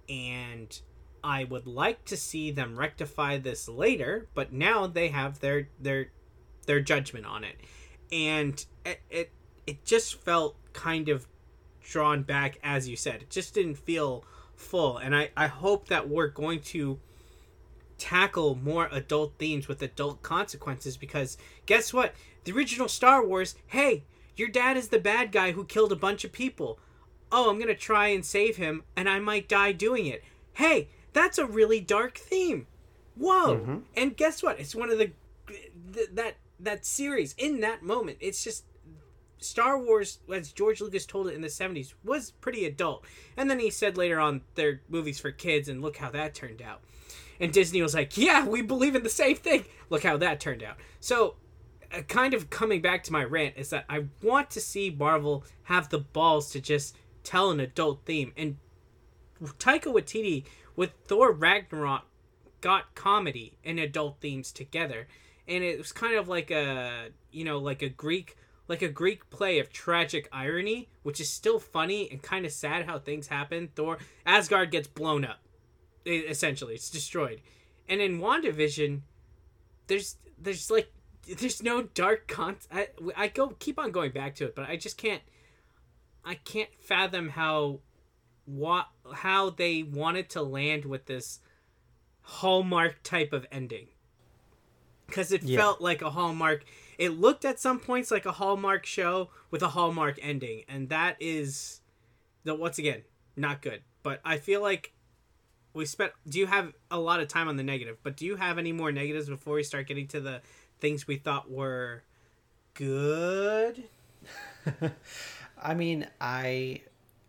[0.09, 0.81] And
[1.23, 6.11] I would like to see them rectify this later, but now they have their their
[6.67, 7.57] their judgment on it.
[8.13, 9.31] And it it,
[9.67, 11.27] it just felt kind of
[11.91, 13.23] drawn back as you said.
[13.23, 14.99] It just didn't feel full.
[14.99, 16.99] And I, I hope that we're going to
[17.99, 22.15] tackle more adult themes with adult consequences because guess what?
[22.45, 24.05] The original Star Wars, hey,
[24.37, 26.79] your dad is the bad guy who killed a bunch of people.
[27.33, 30.23] Oh, I'm going to try and save him and I might die doing it.
[30.55, 32.67] Hey, that's a really dark theme.
[33.17, 33.57] Whoa.
[33.57, 33.77] Mm-hmm.
[33.97, 34.61] And guess what?
[34.61, 35.13] It's one of the
[35.49, 38.19] th- that that series in that moment.
[38.21, 38.65] It's just
[39.39, 43.05] Star Wars, as George Lucas told it in the 70s, was pretty adult.
[43.37, 46.63] And then he said later on, they're movies for kids, and look how that turned
[46.63, 46.81] out.
[47.39, 49.65] And Disney was like, yeah, we believe in the same thing.
[49.91, 50.77] Look how that turned out.
[51.01, 51.37] So,
[51.93, 55.45] uh, kind of coming back to my rant is that I want to see Marvel
[55.65, 58.33] have the balls to just tell an adult theme.
[58.37, 58.57] And
[59.43, 60.45] Taika Waititi
[60.75, 62.05] with Thor Ragnarok
[62.61, 65.07] got comedy and adult themes together.
[65.47, 68.37] And it was kind of like a, you know, like a Greek
[68.69, 72.87] like a Greek play of tragic irony, which is still funny and kind of sad
[72.87, 73.69] how things happen.
[73.75, 75.41] Thor Asgard gets blown up.
[76.05, 77.41] Essentially, it's destroyed.
[77.89, 79.01] And in WandaVision,
[79.87, 80.93] there's there's like
[81.39, 84.77] there's no dark con I, I go keep on going back to it, but I
[84.77, 85.23] just can't
[86.25, 87.81] I can't fathom how
[88.45, 91.41] what how they wanted to land with this
[92.23, 93.87] hallmark type of ending
[95.07, 95.59] because it yeah.
[95.59, 96.65] felt like a hallmark
[96.99, 101.17] it looked at some points like a hallmark show with a hallmark ending and that
[101.21, 101.81] is
[102.45, 103.03] the once again
[103.37, 103.83] not good.
[104.03, 104.93] But i feel like
[105.75, 107.99] we spent do you have a lot of time on the negative?
[108.03, 110.41] But do you have any more negatives before we start getting to the
[110.81, 112.03] things we thought were
[112.75, 113.85] good?
[115.63, 116.81] I mean i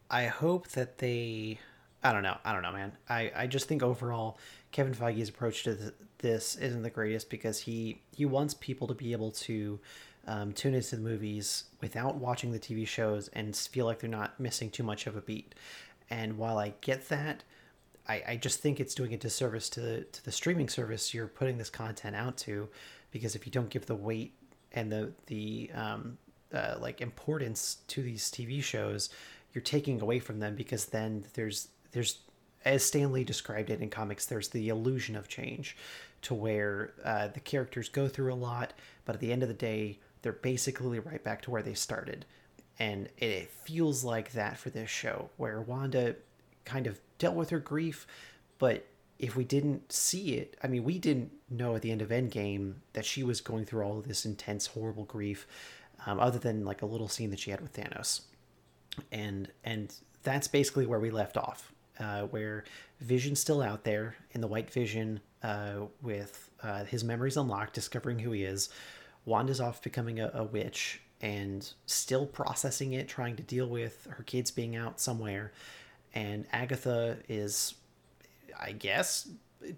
[0.10, 1.60] i hope that they
[2.04, 2.94] i don't know i don't know man.
[3.10, 4.38] I i just think overall
[4.72, 8.94] kevin feige's approach to the, this isn't the greatest because he he wants people to
[8.94, 9.80] be able to
[10.28, 14.40] um, tune into the movies without watching the TV shows and feel like they're not
[14.40, 15.56] missing too much of a beat.
[16.10, 17.44] And while I get that,
[18.08, 21.28] I, I just think it's doing a disservice to the to the streaming service you're
[21.28, 22.70] putting this content out to,
[23.12, 24.34] because if you don't give the weight
[24.74, 26.18] and the the um,
[26.54, 29.10] uh, like importance to these TV shows,
[29.54, 32.20] you're taking away from them because then there's there's
[32.66, 35.78] as Stan Lee described it in comics, there's the illusion of change
[36.24, 38.74] to where uh, the characters go through a lot,
[39.06, 42.26] but at the end of the day, they're basically right back to where they started.
[42.80, 46.16] And it feels like that for this show, where Wanda
[46.66, 48.06] kind of dealt with her grief,
[48.60, 48.88] but
[49.20, 52.76] if we didn't see it, I mean, we didn't know at the end of Endgame
[52.94, 55.48] that she was going through all of this intense, horrible grief,
[56.06, 58.22] um, other than like a little scene that she had with Thanos,
[59.12, 62.64] and and that's basically where we left off, uh, where
[63.00, 68.20] Vision's still out there in the White Vision uh, with uh, his memories unlocked, discovering
[68.20, 68.70] who he is.
[69.26, 74.24] Wanda's off becoming a, a, witch and still processing it, trying to deal with her
[74.24, 75.52] kids being out somewhere.
[76.16, 77.76] And Agatha is,
[78.60, 79.30] I guess,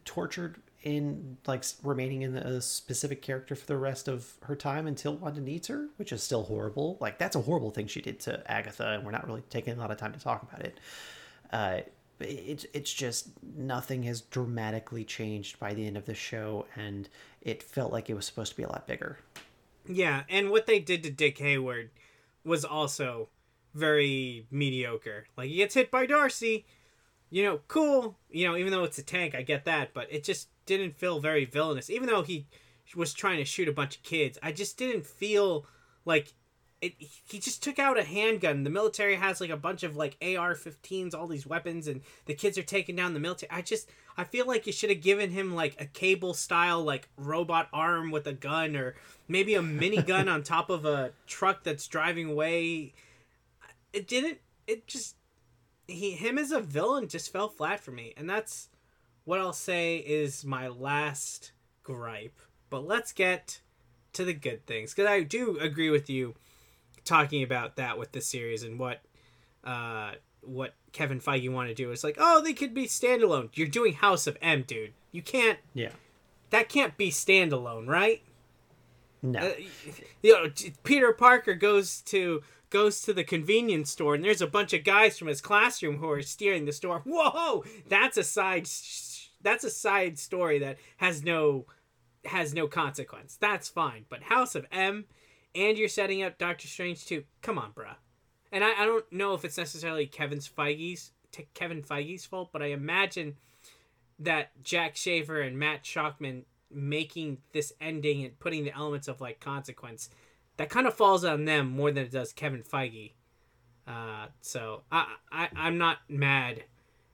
[0.06, 5.16] tortured in like remaining in a specific character for the rest of her time until
[5.16, 6.98] Wanda needs her, which is still horrible.
[7.02, 9.78] Like that's a horrible thing she did to Agatha, and we're not really taking a
[9.78, 10.80] lot of time to talk about it.
[11.52, 11.80] Uh,
[12.20, 17.10] it's it's just nothing has dramatically changed by the end of the show, and
[17.42, 19.18] it felt like it was supposed to be a lot bigger.
[19.88, 21.90] Yeah, and what they did to Dick Hayward
[22.44, 23.30] was also
[23.74, 25.26] very mediocre.
[25.38, 26.66] Like he gets hit by Darcy,
[27.30, 28.18] you know, cool.
[28.30, 31.20] You know, even though it's a tank, I get that, but it just didn't feel
[31.20, 31.90] very villainous.
[31.90, 32.48] Even though he
[32.96, 35.66] was trying to shoot a bunch of kids, I just didn't feel
[36.06, 36.34] like
[36.82, 38.64] it, he just took out a handgun.
[38.64, 42.58] The military has like a bunch of like AR-15s, all these weapons, and the kids
[42.58, 43.52] are taking down the military.
[43.52, 47.10] I just I feel like you should have given him like a cable style like
[47.18, 48.96] robot arm with a gun, or
[49.28, 52.94] maybe a minigun on top of a truck that's driving away.
[53.92, 54.40] It didn't.
[54.66, 55.16] It just
[55.88, 58.70] he him as a villain just fell flat for me, and that's
[59.26, 61.52] what I'll say is my last
[61.84, 62.40] gripe.
[62.70, 63.60] But let's get
[64.14, 66.36] to the good things because I do agree with you
[67.06, 69.02] talking about that with the series and what
[69.64, 71.92] uh what Kevin Feige wanted to do.
[71.92, 73.50] It's like, oh, they could be standalone.
[73.54, 74.94] You're doing House of M, dude.
[75.12, 75.60] You can't.
[75.74, 75.92] Yeah.
[76.50, 78.22] That can't be standalone, right?
[79.22, 79.40] No.
[79.40, 79.54] Uh,
[80.24, 80.50] you know,
[80.84, 85.18] Peter Parker goes to goes to the convenience store and there's a bunch of guys
[85.18, 87.00] from his classroom who are steering the store.
[87.06, 88.68] Whoa, that's a side
[89.42, 91.66] that's a side story that has no
[92.26, 93.38] has no consequence.
[93.40, 94.06] That's fine.
[94.10, 95.06] But House of M
[95.56, 97.24] and you're setting up Doctor Strange too.
[97.42, 97.96] Come on, bruh.
[98.52, 101.12] And I, I don't know if it's necessarily Kevin's Feige's
[101.54, 103.38] Kevin Feige's fault, but I imagine
[104.20, 109.40] that Jac Schaeffer and Matt Shakman making this ending and putting the elements of like
[109.40, 110.10] consequence
[110.58, 113.14] that kind of falls on them more than it does Kevin Feige.
[113.88, 116.64] Uh, so I, I I'm not mad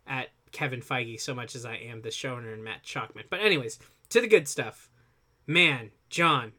[0.07, 3.25] at Kevin Feige so much as I am the showrunner and Matt Shakman.
[3.29, 4.89] But anyways, to the good stuff.
[5.47, 6.53] Man, John,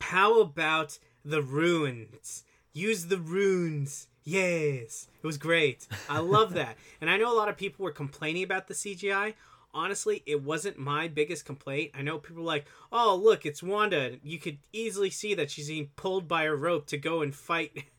[0.00, 2.44] how about the runes?
[2.72, 4.06] Use the runes.
[4.24, 5.86] Yes, it was great.
[6.08, 6.76] I love that.
[7.00, 9.34] and I know a lot of people were complaining about the CGI
[9.72, 11.92] honestly, it wasn't my biggest complaint.
[11.94, 14.16] I know people like, oh, look, it's Wanda.
[14.22, 17.84] You could easily see that she's being pulled by a rope to go and fight.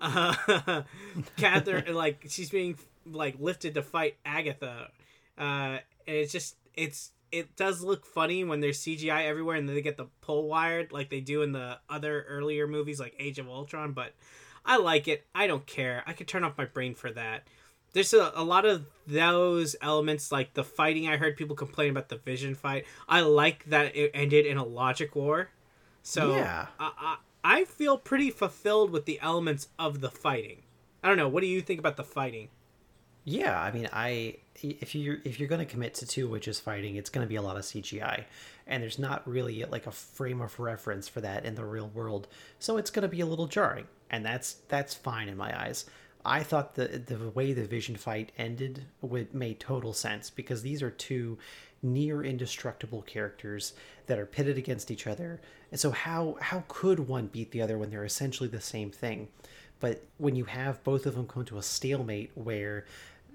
[0.00, 0.82] Uh,
[1.38, 4.88] Kathryn, like, she's being, like, lifted to fight Agatha.
[5.38, 9.74] Uh, and it's just, it's, it does look funny when there's CGI everywhere and then
[9.74, 13.40] they get the pull wired like they do in the other earlier movies like Age
[13.40, 14.12] of Ultron, but
[14.64, 15.26] I like it.
[15.34, 16.04] I don't care.
[16.06, 17.48] I could turn off my brain for that.
[17.92, 22.08] There's a, a lot of those elements like the fighting i heard people complain about
[22.08, 22.86] the vision fight.
[23.08, 25.50] I like that it ended in a logic war.
[26.02, 26.66] So yeah.
[26.78, 27.16] I, I,
[27.60, 30.62] I feel pretty fulfilled with the elements of the fighting.
[31.02, 31.28] I don't know.
[31.28, 32.48] What do you think about the fighting
[33.24, 36.96] yeah i mean i if you if you're going to commit to two witches fighting
[36.96, 38.24] it's going to be a lot of cgi
[38.66, 42.28] and there's not really like a frame of reference for that in the real world
[42.58, 45.86] so it's going to be a little jarring and that's that's fine in my eyes
[46.24, 50.82] I thought the the way the Vision fight ended would made total sense because these
[50.82, 51.38] are two
[51.82, 53.74] near indestructible characters
[54.06, 55.40] that are pitted against each other.
[55.70, 59.28] And so how how could one beat the other when they're essentially the same thing?
[59.80, 62.86] But when you have both of them come to a stalemate where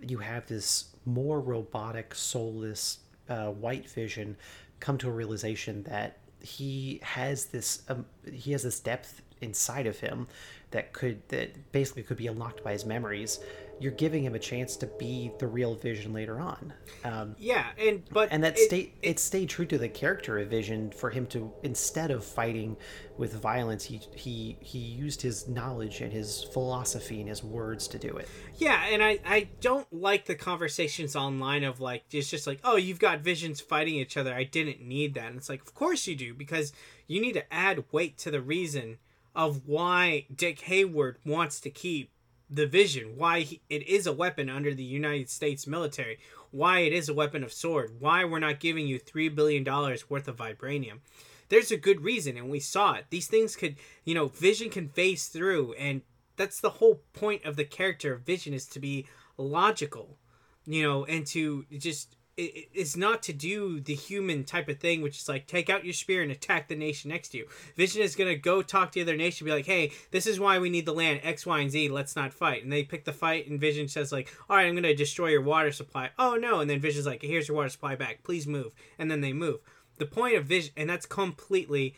[0.08, 4.38] you have this more robotic, soulless uh, white vision
[4.80, 10.00] come to a realization that he has this um, he has this depth inside of
[10.00, 10.28] him
[10.72, 13.40] that could that basically could be unlocked by his memories
[13.80, 16.74] you're giving him a chance to be the real vision later on.
[17.04, 20.38] Um, yeah and but and that it, stayed it, it stayed true to the character
[20.38, 22.76] of vision for him to instead of fighting
[23.18, 27.98] with violence he he he used his knowledge and his philosophy and his words to
[27.98, 28.28] do it.
[28.58, 32.76] Yeah and i i don't like the conversations online of like it's just like oh
[32.76, 34.34] you've got visions fighting each other.
[34.34, 35.28] I didn't need that.
[35.28, 36.74] And it's like of course you do because
[37.08, 38.98] you need to add weight to the reason
[39.36, 42.12] of why Dick Hayward wants to keep
[42.50, 46.20] the vision, why he, it is a weapon under the United States military,
[46.52, 50.28] why it is a weapon of sword, why we're not giving you $3 billion worth
[50.28, 51.00] of vibranium.
[51.50, 53.06] There's a good reason, and we saw it.
[53.10, 56.02] These things could, you know, Vision can phase through, and
[56.38, 59.08] that's the whole point of the character of Vision is to be
[59.38, 60.18] logical,
[60.66, 65.18] you know, and to just it's not to do the human type of thing, which
[65.18, 67.48] is like take out your spear and attack the nation next to you.
[67.76, 70.60] Vision is gonna go talk to the other nation, be like, "Hey, this is why
[70.60, 71.90] we need the land X, Y, and Z.
[71.90, 74.76] Let's not fight." And they pick the fight, and Vision says like, "All right, I'm
[74.76, 76.60] gonna destroy your water supply." Oh no!
[76.60, 78.24] And then Vision's like, "Here's your water supply back.
[78.24, 79.60] Please move." And then they move.
[79.98, 81.96] The point of Vision, and that's completely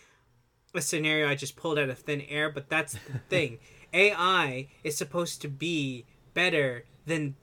[0.74, 3.60] a scenario I just pulled out of thin air, but that's the thing.
[3.94, 7.36] AI is supposed to be better than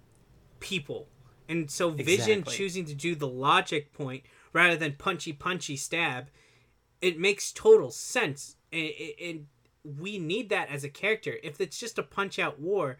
[0.60, 1.08] people
[1.48, 2.56] and so Vision exactly.
[2.56, 6.28] choosing to do the logic point rather than punchy punchy stab,
[7.00, 8.56] it makes total sense.
[8.72, 8.90] And,
[9.22, 9.46] and
[9.82, 11.36] we need that as a character.
[11.42, 12.98] If it's just a punch out war,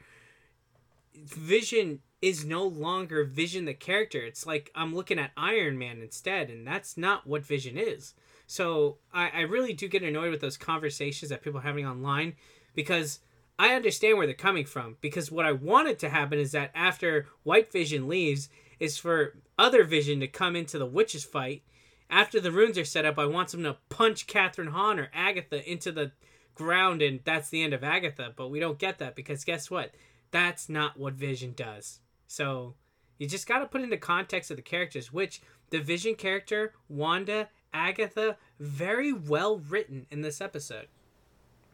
[1.14, 4.20] Vision is no longer Vision the character.
[4.20, 8.14] It's like I'm looking at Iron Man instead, and that's not what Vision is.
[8.46, 12.34] So I, I really do get annoyed with those conversations that people are having online
[12.74, 13.20] because
[13.58, 17.26] I understand where they're coming from because what I wanted to happen is that after
[17.42, 18.48] White Vision leaves,
[18.78, 21.62] is for other Vision to come into the witches fight.
[22.10, 25.68] After the runes are set up, I want them to punch Kathryn Hahn or Agatha
[25.70, 26.12] into the
[26.54, 28.32] ground, and that's the end of Agatha.
[28.34, 29.94] But we don't get that because guess what?
[30.30, 32.00] That's not what Vision does.
[32.26, 32.74] So
[33.18, 37.48] you just got to put into context of the characters, which the Vision character, Wanda,
[37.74, 40.86] Agatha, very well written in this episode.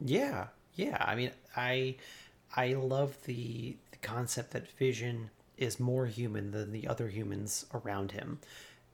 [0.01, 1.97] Yeah, yeah, I mean, I
[2.55, 8.39] I love the concept that Vision is more human than the other humans around him.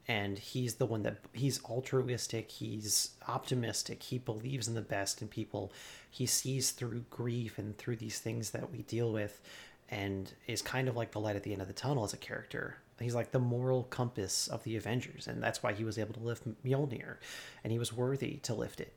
[0.08, 5.28] And he's the one that he's altruistic, he's optimistic, he believes in the best in
[5.28, 5.72] people.
[6.10, 9.40] He sees through grief and through these things that we deal with
[9.88, 12.16] and is kind of like the light at the end of the tunnel as a
[12.16, 12.76] character.
[12.98, 16.20] He's like the moral compass of the Avengers, and that's why he was able to
[16.20, 17.16] lift Mjolnir,
[17.64, 18.94] and he was worthy to lift it.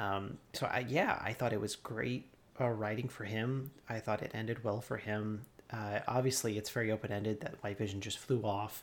[0.00, 2.26] Um, so I, yeah, I thought it was great
[2.60, 3.70] uh, writing for him.
[3.88, 5.42] I thought it ended well for him.
[5.70, 8.82] Uh, obviously, it's very open ended that White Vision just flew off,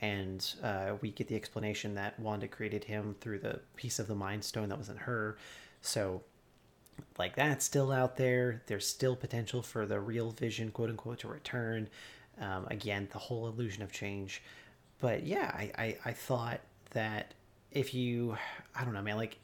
[0.00, 4.14] and uh, we get the explanation that Wanda created him through the piece of the
[4.14, 5.36] Mind Stone that was in her.
[5.80, 6.22] So
[7.18, 8.62] like that's still out there.
[8.66, 11.88] There's still potential for the real vision, quote unquote, to return.
[12.40, 14.42] Um, again, the whole illusion of change.
[15.00, 16.60] But yeah, I, I, I thought
[16.90, 17.34] that
[17.72, 18.36] if you,
[18.74, 19.38] I don't know, man, like,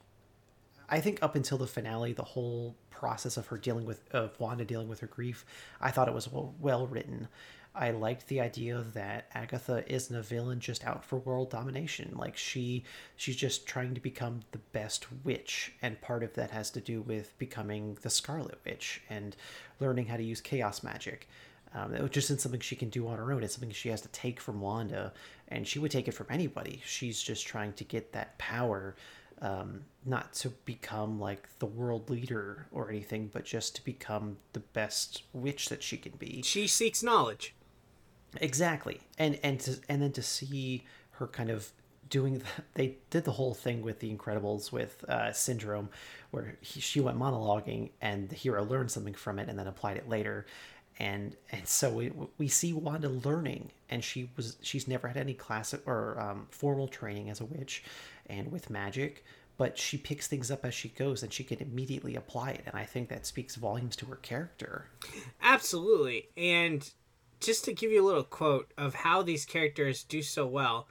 [0.89, 4.65] I think up until the finale, the whole process of her dealing with, of Wanda
[4.65, 5.45] dealing with her grief,
[5.81, 7.29] I thought it was well, well written.
[7.77, 12.15] I liked the idea that Agatha isn't a villain just out for world domination.
[12.17, 12.85] Like she
[13.17, 17.03] she's just trying to become the best witch and part of that has to do
[17.03, 19.35] with becoming the Scarlet Witch and
[19.81, 21.29] learning how to use chaos magic.
[21.75, 23.43] Um, it just isn't something she can do on her own.
[23.43, 25.13] It's something she has to take from Wanda,
[25.49, 26.81] and she would take it from anybody.
[26.87, 28.95] She's just trying to get that power,
[29.41, 34.61] um, not to become like the world leader or anything, but just to become the
[34.61, 36.43] best witch that she can be.
[36.43, 37.55] She seeks knowledge.
[38.41, 41.71] Exactly, and and to, and then to see her kind of
[42.09, 45.89] doing the, they did the whole thing with the Incredibles with uh, Syndrome,
[46.31, 49.97] where he, she went monologuing and the hero learned something from it and then applied
[49.97, 50.47] it later,
[50.99, 55.35] and and so we we see Wanda learning, and she was she's never had any
[55.35, 57.83] classic or um, formal training as a witch,
[58.27, 59.25] and with magic.
[59.57, 62.75] But she picks things up as she goes, and she can immediately apply it, and
[62.75, 64.87] I think that speaks volumes to her character.
[65.41, 66.91] Absolutely, and
[67.39, 70.89] just to give you a little quote of how these characters do so well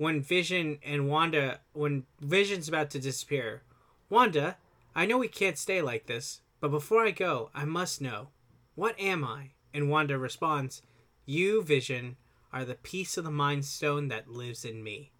[0.00, 3.62] when Vision and Wanda, when Vision's about to disappear,
[4.08, 4.56] Wanda,
[4.94, 8.28] I know we can't stay like this, but before I go, I must know,
[8.76, 9.50] what am I?
[9.74, 10.80] And Wanda responds,
[11.26, 12.16] You, Vision,
[12.50, 15.12] are the piece of the Mind Stone that lives in me.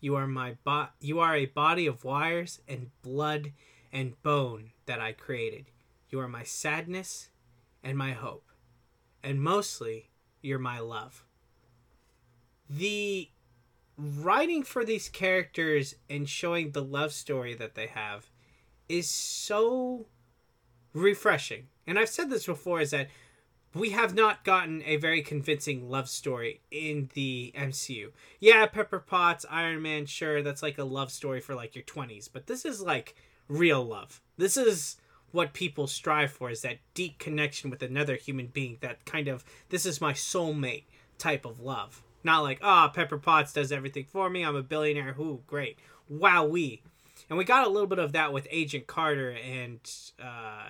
[0.00, 3.52] You are my bo- You are a body of wires and blood
[3.92, 5.66] and bone that I created.
[6.10, 7.30] You are my sadness
[7.82, 8.50] and my hope,
[9.22, 11.24] and mostly you're my love.
[12.70, 13.30] The
[13.96, 18.30] writing for these characters and showing the love story that they have
[18.88, 20.06] is so
[20.92, 21.66] refreshing.
[21.86, 23.08] And I've said this before is that
[23.78, 28.12] we have not gotten a very convincing love story in the MCU.
[28.40, 32.28] Yeah, Pepper Potts, Iron Man, sure, that's like a love story for like your 20s,
[32.32, 33.14] but this is like
[33.48, 34.20] real love.
[34.36, 34.96] This is
[35.30, 39.44] what people strive for is that deep connection with another human being that kind of
[39.68, 40.84] this is my soulmate
[41.18, 44.62] type of love not like ah oh, pepper potts does everything for me i'm a
[44.62, 46.82] billionaire who great wow we
[47.28, 49.80] and we got a little bit of that with agent carter and
[50.22, 50.68] uh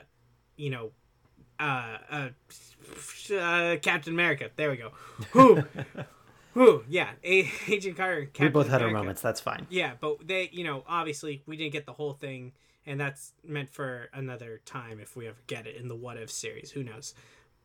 [0.56, 0.90] you know
[1.60, 2.28] uh, uh,
[3.34, 4.92] uh captain america there we go
[5.32, 5.62] who
[6.54, 8.24] Who, yeah, a- Agent Carter.
[8.24, 8.96] Captain we both had America.
[8.96, 9.20] our moments.
[9.20, 9.66] That's fine.
[9.70, 12.50] Yeah, but they, you know, obviously we didn't get the whole thing
[12.88, 16.30] and that's meant for another time if we ever get it in the what if
[16.30, 17.14] series who knows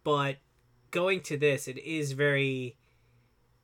[0.04, 0.36] but
[0.92, 2.76] going to this it is very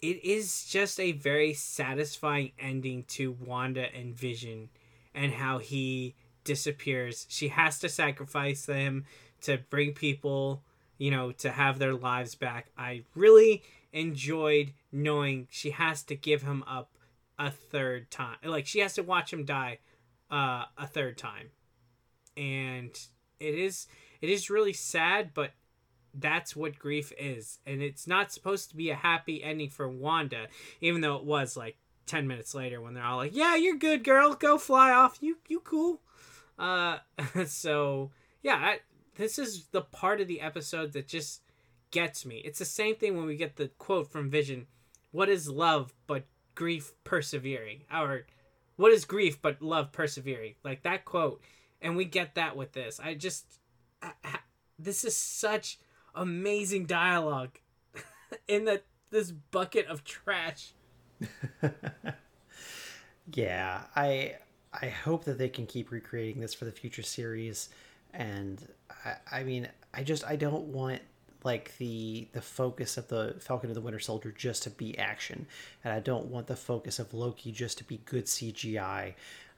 [0.01, 4.69] it is just a very satisfying ending to wanda and vision
[5.13, 6.15] and how he
[6.45, 9.05] disappears she has to sacrifice them
[9.41, 10.61] to bring people
[10.97, 16.43] you know to have their lives back i really enjoyed knowing she has to give
[16.43, 16.91] him up
[17.37, 19.79] a third time like she has to watch him die
[20.31, 21.49] uh, a third time,
[22.37, 22.91] and
[23.39, 23.87] it is
[24.21, 25.51] it is really sad, but
[26.13, 30.47] that's what grief is, and it's not supposed to be a happy ending for Wanda,
[30.81, 34.03] even though it was like ten minutes later when they're all like, "Yeah, you're good,
[34.03, 34.33] girl.
[34.33, 35.17] Go fly off.
[35.21, 36.01] You you cool."
[36.57, 36.99] Uh,
[37.47, 38.11] so
[38.43, 38.75] yeah,
[39.19, 41.41] this is the part of the episode that just
[41.91, 42.37] gets me.
[42.37, 44.65] It's the same thing when we get the quote from Vision,
[45.11, 46.23] "What is love but
[46.55, 48.25] grief persevering?" Or
[48.77, 50.55] what is grief but love persevering?
[50.63, 51.41] Like that quote,
[51.81, 52.97] and we get that with this.
[52.97, 53.59] I just,
[54.01, 54.39] I, I,
[54.79, 55.79] this is such
[56.15, 57.59] amazing dialogue
[58.47, 60.71] in the this bucket of trash.
[63.33, 64.37] yeah, I
[64.71, 67.67] I hope that they can keep recreating this for the future series,
[68.13, 68.65] and
[69.05, 71.01] I, I mean, I just I don't want
[71.43, 75.47] like the the focus of the Falcon of the Winter Soldier just to be action,
[75.83, 79.13] and I don't want the focus of Loki just to be good CGI,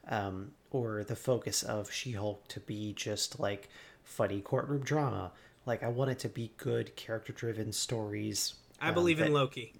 [0.08, 3.68] um, or the focus of She Hulk to be just like
[4.04, 5.32] funny courtroom drama.
[5.66, 8.54] Like I want it to be good character driven stories.
[8.80, 9.74] I um, believe in Loki.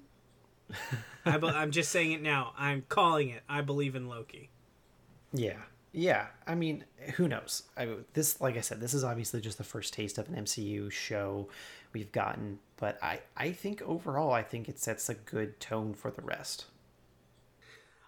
[1.24, 2.52] I be- I'm just saying it now.
[2.56, 3.42] I'm calling it.
[3.48, 4.50] I believe in Loki.
[5.32, 5.58] Yeah,
[5.93, 6.26] yeah.
[6.47, 6.84] I mean,
[7.14, 7.64] who knows?
[7.76, 10.90] I this, like I said, this is obviously just the first taste of an MCU
[10.90, 11.49] show
[11.93, 16.11] we've gotten, but I I think overall, I think it sets a good tone for
[16.11, 16.66] the rest.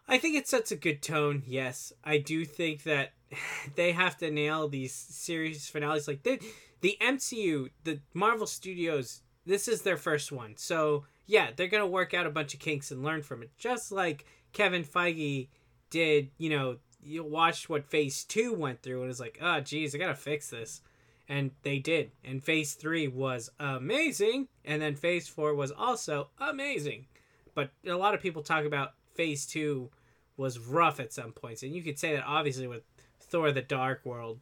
[0.07, 1.43] I think it sets a good tone.
[1.47, 3.13] Yes, I do think that
[3.75, 6.09] they have to nail these series finales.
[6.09, 6.41] Like the
[6.81, 12.15] the MCU, the Marvel Studios, this is their first one, so yeah, they're gonna work
[12.15, 15.49] out a bunch of kinks and learn from it, just like Kevin Feige
[15.91, 16.31] did.
[16.39, 19.99] You know, you watched what Phase Two went through, and it's like, oh, geez, I
[19.99, 20.81] gotta fix this.
[21.29, 22.11] And they did.
[22.23, 24.49] And phase three was amazing.
[24.65, 27.07] And then phase four was also amazing.
[27.55, 29.91] But a lot of people talk about phase two
[30.37, 31.63] was rough at some points.
[31.63, 32.83] And you could say that obviously with
[33.21, 34.41] Thor the Dark World.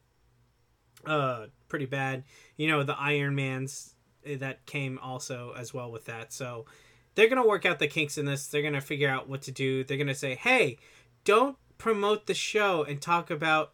[1.07, 2.25] Uh pretty bad.
[2.57, 3.95] You know, the Iron Man's
[4.25, 6.33] eh, that came also as well with that.
[6.33, 6.67] So
[7.15, 8.49] they're gonna work out the kinks in this.
[8.49, 9.85] They're gonna figure out what to do.
[9.85, 10.79] They're gonna say, Hey,
[11.25, 13.73] don't promote the show and talk about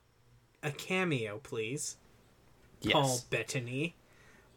[0.63, 1.99] a cameo, please.
[2.89, 3.97] Paul Bettany.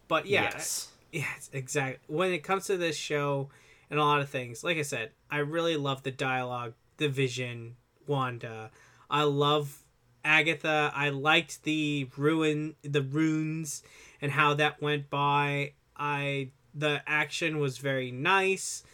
[0.08, 0.88] But yeah, Yes.
[1.12, 1.99] Yes, exactly.
[2.08, 3.49] When it comes to this show
[3.89, 7.76] and a lot of things, like I said, I really love the dialogue, the vision,
[8.08, 8.72] Wanda.
[9.10, 9.84] I love
[10.24, 10.89] Agatha.
[10.95, 13.84] I liked the ruin, the runes,
[14.22, 15.74] and how that went by.
[15.97, 18.86] I the action was very nice.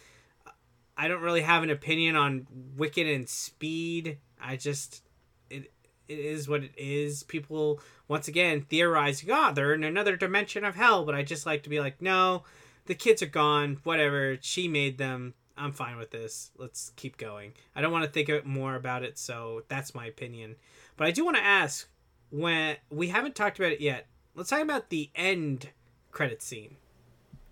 [0.96, 4.18] I don't really have an opinion on Wiccan and Speed.
[4.42, 5.02] I just
[5.50, 5.72] it
[6.08, 7.22] it is what it is.
[7.22, 11.62] People once again theorizing, ah, they're in another dimension of hell, but I just like
[11.64, 12.44] to be like, no,
[12.86, 14.38] the kids are gone, whatever.
[14.40, 15.34] She made them.
[15.56, 16.50] I'm fine with this.
[16.56, 17.52] Let's keep going.
[17.74, 20.56] I don't want to think more about it, so that's my opinion.
[20.96, 21.88] But I do want to ask
[22.30, 24.06] when we haven't talked about it yet.
[24.34, 25.70] Let's talk about the end
[26.12, 26.76] credit scene.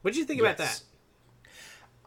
[0.03, 0.83] What did you think about that?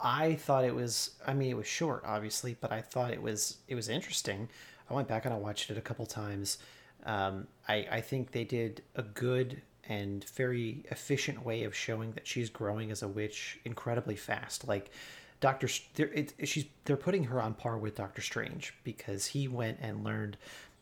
[0.01, 1.11] I thought it was.
[1.27, 3.57] I mean, it was short, obviously, but I thought it was.
[3.67, 4.47] It was interesting.
[4.89, 6.57] I went back and I watched it a couple times.
[7.05, 12.27] Um, I I think they did a good and very efficient way of showing that
[12.27, 14.67] she's growing as a witch incredibly fast.
[14.67, 14.91] Like
[15.39, 19.79] Doctor, they're, it, she's they're putting her on par with Doctor Strange because he went
[19.81, 20.37] and learned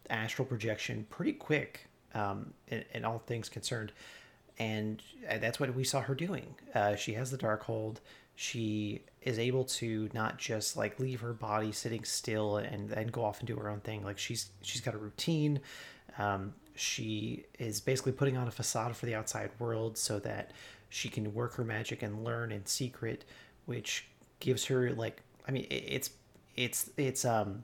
[0.10, 1.88] astral projection pretty quick.
[2.14, 3.92] Um, in, in all things concerned,
[4.58, 6.56] and uh, that's what we saw her doing.
[6.74, 7.98] Uh, she has the Darkhold.
[8.40, 13.26] She is able to not just like leave her body sitting still and then go
[13.26, 14.04] off and do her own thing.
[14.04, 15.60] Like she's she's got a routine.
[16.20, 20.52] Um, she is basically putting on a facade for the outside world so that
[20.90, 23.26] she can work her magic and learn in secret,
[23.66, 24.08] which
[24.40, 26.12] gives her like I mean it's
[26.56, 27.64] it's it's um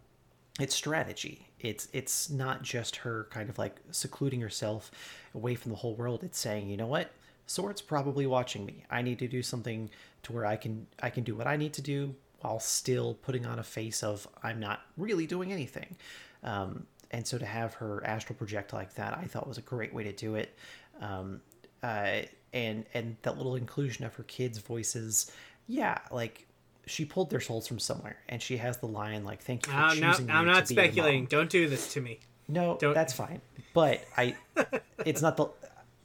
[0.60, 1.50] it's strategy.
[1.60, 4.90] It's it's not just her kind of like secluding herself
[5.36, 6.24] away from the whole world.
[6.24, 7.12] It's saying, you know what,
[7.46, 8.86] Sword's probably watching me.
[8.90, 9.92] I need to do something
[10.24, 13.46] to where I can I can do what I need to do while still putting
[13.46, 15.96] on a face of I'm not really doing anything.
[16.44, 19.94] Um, and so to have her astral project like that, I thought was a great
[19.94, 20.58] way to do it.
[21.00, 21.42] Um,
[21.82, 22.22] uh,
[22.54, 25.32] and and that little inclusion of her kids' voices,
[25.68, 26.48] yeah, like
[26.86, 29.78] she pulled their souls from somewhere, and she has the line like, "Thank you for
[29.80, 31.22] I'm not, choosing me I'm not speculating.
[31.22, 32.20] mom." Don't do this to me.
[32.48, 33.42] No, Don't- that's fine.
[33.74, 34.36] But I,
[35.06, 35.48] it's not the.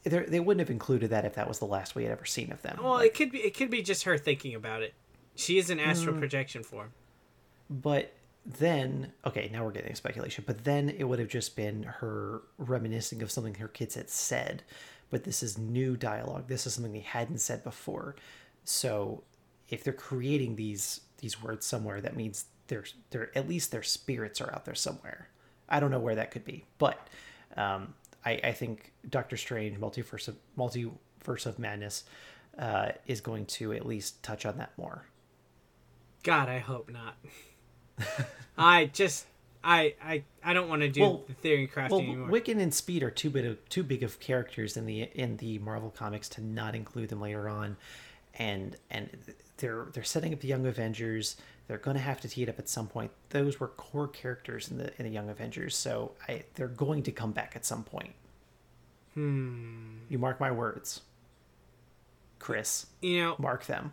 [0.09, 2.63] They're- wouldn't have included that if that was the last we had ever seen of
[2.63, 2.79] them.
[2.83, 3.39] Well, Like, it could be.
[3.41, 4.95] It could be just her thinking about it.
[5.35, 6.19] She is an astral Mm.
[6.19, 6.93] projection form.
[7.71, 8.13] but
[8.47, 10.43] then, okay, now we're getting speculation.
[10.47, 14.63] But then it would have just been her reminiscing of something her kids had said.
[15.11, 16.49] But this is new dialogue.
[16.49, 18.17] This is something they hadn't said before.
[18.65, 19.23] So
[19.69, 24.41] if they're creating these these words somewhere, that means they're they're at least their spirits
[24.41, 25.29] are out there somewhere.
[25.69, 27.07] I don't know where that could be, but
[27.57, 27.95] um,
[28.29, 32.05] I, I think Doctor Strange, multiverse of multiverse of madness,
[32.59, 35.07] uh, is going to at least touch on that more.
[36.23, 37.15] God, I hope not.
[38.59, 39.27] I just,
[39.65, 42.29] I, I, I don't want to do Well- the theory crafting Well, anymore.
[42.29, 45.59] Wiccan and Speed are too big of too big of characters in the in the
[45.59, 47.77] Marvel comics to not include them later on,
[48.35, 49.09] and and
[49.57, 51.37] they're they're setting up the Young Avengers.
[51.69, 53.11] They're going to have to tee it up at some point.
[53.29, 57.13] Those were core characters in the in the Young Avengers, so I, they're going to
[57.13, 58.15] come back at some point.
[59.15, 59.99] hmm.
[60.09, 61.03] You mark my words,
[62.39, 62.87] Chris.
[63.03, 63.93] You know, Mark them.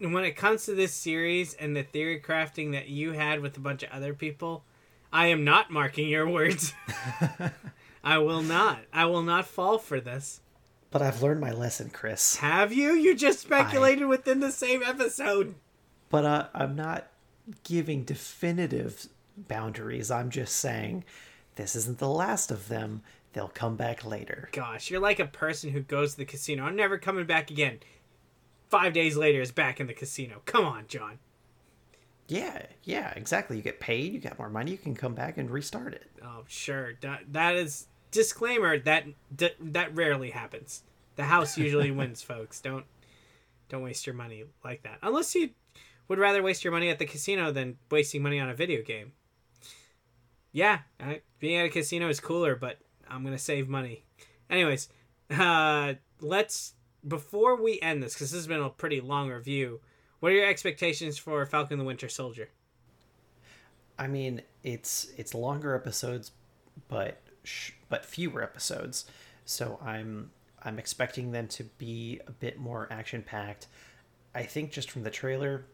[0.00, 3.56] And when it comes to this series and the theory crafting that you had with
[3.56, 4.64] a bunch of other people,
[5.12, 6.74] I am not marking your words.
[8.04, 8.80] I will not.
[8.92, 10.40] I will not fall for this.
[10.90, 12.36] But I've learned my lesson, Chris.
[12.36, 12.92] Have you?
[12.92, 15.54] You just speculated within the same episode.
[16.08, 17.08] But uh, I'm not
[17.64, 20.10] giving definitive boundaries.
[20.10, 21.04] I'm just saying
[21.56, 23.02] this isn't the last of them.
[23.32, 24.48] they'll come back later.
[24.52, 26.64] Gosh, you're like a person who goes to the casino.
[26.64, 27.80] I'm never coming back again.
[28.68, 30.42] Five days later is back in the casino.
[30.44, 31.18] Come on, John.
[32.28, 33.56] Yeah, yeah, exactly.
[33.56, 36.10] You get paid, you got more money, you can come back and restart it.
[36.24, 36.94] Oh, sure.
[37.00, 39.04] That that is disclaimer that
[39.36, 40.82] d- that rarely happens.
[41.14, 42.60] The house usually wins, folks.
[42.60, 42.84] Don't
[43.68, 44.98] don't waste your money like that.
[45.02, 45.50] Unless you
[46.08, 49.12] would rather waste your money at the casino than wasting money on a video game.
[50.52, 52.78] Yeah, I, being at a casino is cooler, but
[53.08, 54.04] I'm gonna save money.
[54.48, 54.88] Anyways,
[55.30, 56.74] uh, let's
[57.06, 59.80] before we end this because this has been a pretty long review.
[60.20, 62.48] What are your expectations for Falcon the Winter Soldier?
[63.98, 66.32] I mean, it's it's longer episodes,
[66.88, 69.04] but sh- but fewer episodes.
[69.44, 70.30] So I'm
[70.62, 73.68] I'm expecting them to be a bit more action packed.
[74.34, 75.64] I think just from the trailer,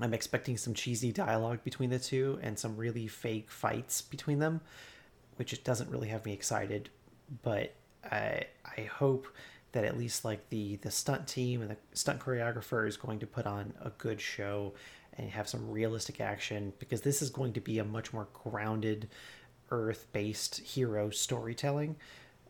[0.00, 4.60] I'm expecting some cheesy dialogue between the two and some really fake fights between them,
[5.36, 6.90] which doesn't really have me excited.
[7.42, 7.74] But
[8.10, 9.28] I I hope
[9.72, 13.26] that at least like the the stunt team and the stunt choreographer is going to
[13.26, 14.74] put on a good show
[15.16, 19.08] and have some realistic action because this is going to be a much more grounded
[19.70, 21.96] earth-based hero storytelling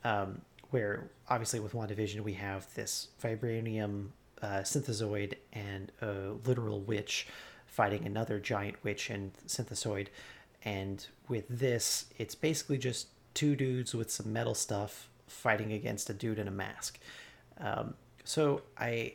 [0.04, 0.40] um,
[0.70, 4.08] where obviously with WandaVision we have this vibranium
[4.42, 7.26] uh, synthezoid and a literal witch
[7.66, 10.08] fighting another giant witch and Synthezoid.
[10.64, 16.14] and with this it's basically just two dudes with some metal stuff fighting against a
[16.14, 16.98] dude in a mask.
[17.58, 19.14] Um, so I,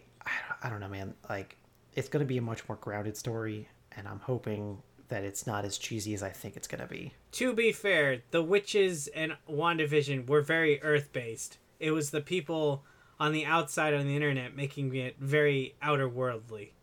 [0.61, 1.13] I don't know, man.
[1.29, 1.57] Like,
[1.93, 5.65] it's going to be a much more grounded story, and I'm hoping that it's not
[5.65, 7.13] as cheesy as I think it's going to be.
[7.33, 11.57] To be fair, the witches and WandaVision were very Earth based.
[11.79, 12.83] It was the people
[13.23, 16.73] on the outside on the internet making it very outer worldly.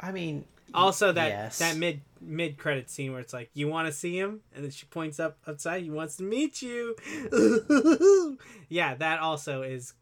[0.00, 1.60] I mean, also that yes.
[1.60, 4.40] that mid mid credit scene where it's like you want to see him?
[4.52, 6.96] And then she points up outside he wants to meet you.
[8.68, 9.94] Yeah that also is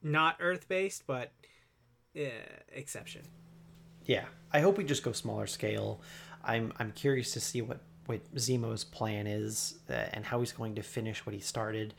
[0.00, 1.32] not earth based but
[2.12, 2.28] yeah,
[2.72, 3.22] exception.
[4.04, 6.00] Yeah i hope we just go smaller scale.
[6.44, 10.76] I'm i'm curious to see what what zemo's plan is uh, and how he's going
[10.76, 11.94] to finish what he started.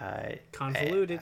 [0.00, 1.20] Uh, convoluted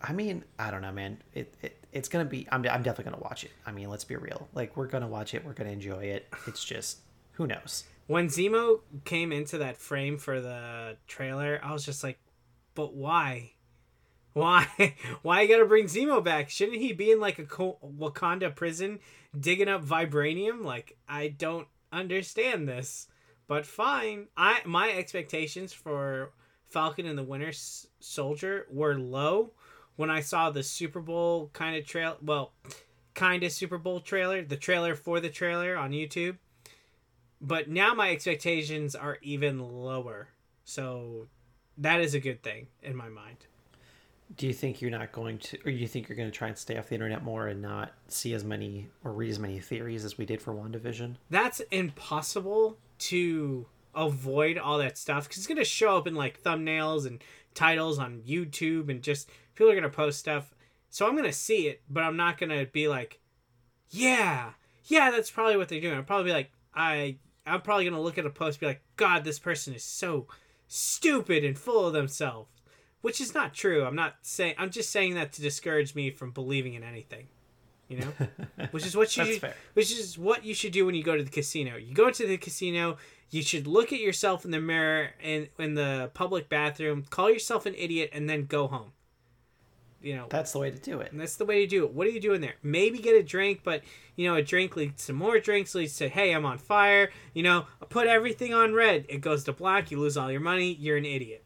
[0.00, 3.22] I, mean i don't know man it, it it's gonna be I'm, I'm definitely gonna
[3.22, 6.04] watch it i mean let's be real like we're gonna watch it we're gonna enjoy
[6.04, 6.98] it it's just
[7.38, 7.84] who knows?
[8.08, 12.18] When Zemo came into that frame for the trailer, I was just like,
[12.74, 13.52] but why?
[14.32, 14.66] Why?
[15.22, 16.50] Why you gotta bring Zemo back?
[16.50, 18.98] Shouldn't he be in like a Wakanda prison
[19.38, 20.64] digging up vibranium?
[20.64, 23.08] Like, I don't understand this.
[23.46, 24.26] But fine.
[24.36, 26.32] I my expectations for
[26.68, 27.52] Falcon and the Winter
[28.00, 29.52] Soldier were low
[29.98, 32.16] when I saw the Super Bowl kind of trail.
[32.22, 32.52] Well,
[33.12, 36.36] kind of Super Bowl trailer, the trailer for the trailer on YouTube
[37.40, 40.28] but now my expectations are even lower.
[40.64, 41.28] So
[41.78, 43.46] that is a good thing in my mind.
[44.36, 46.58] Do you think you're not going to, or you think you're going to try and
[46.58, 50.04] stay off the internet more and not see as many or read as many theories
[50.04, 51.14] as we did for WandaVision?
[51.30, 56.42] That's impossible to avoid all that stuff because it's going to show up in like
[56.42, 57.22] thumbnails and
[57.54, 60.54] titles on YouTube and just people are going to post stuff.
[60.88, 63.20] So I'm going to see it, but I'm not going to be like,
[63.90, 64.52] yeah,
[64.84, 65.96] yeah, that's probably what they're doing.
[65.96, 69.24] I'll probably be like, I I'm probably gonna look at a post be like, God,
[69.24, 70.26] this person is so
[70.66, 72.50] stupid and full of themselves,
[73.00, 73.84] which is not true.
[73.84, 74.54] I'm not saying.
[74.58, 77.28] I'm just saying that to discourage me from believing in anything.
[77.88, 78.12] You know,
[78.70, 79.54] which is what you should, fair.
[79.72, 81.76] which is what you should do when you go to the casino.
[81.76, 82.98] You go to the casino.
[83.30, 87.66] You should look at yourself in the mirror and in the public bathroom, call yourself
[87.66, 88.92] an idiot, and then go home
[90.00, 91.10] you know that's the way to do it.
[91.10, 91.92] and that's the way to do it.
[91.92, 92.54] What are you doing there?
[92.62, 93.82] Maybe get a drink but
[94.16, 97.42] you know a drink leads to more drinks leads to hey i'm on fire you
[97.42, 99.06] know put everything on red.
[99.08, 101.44] It goes to black you lose all your money you're an idiot.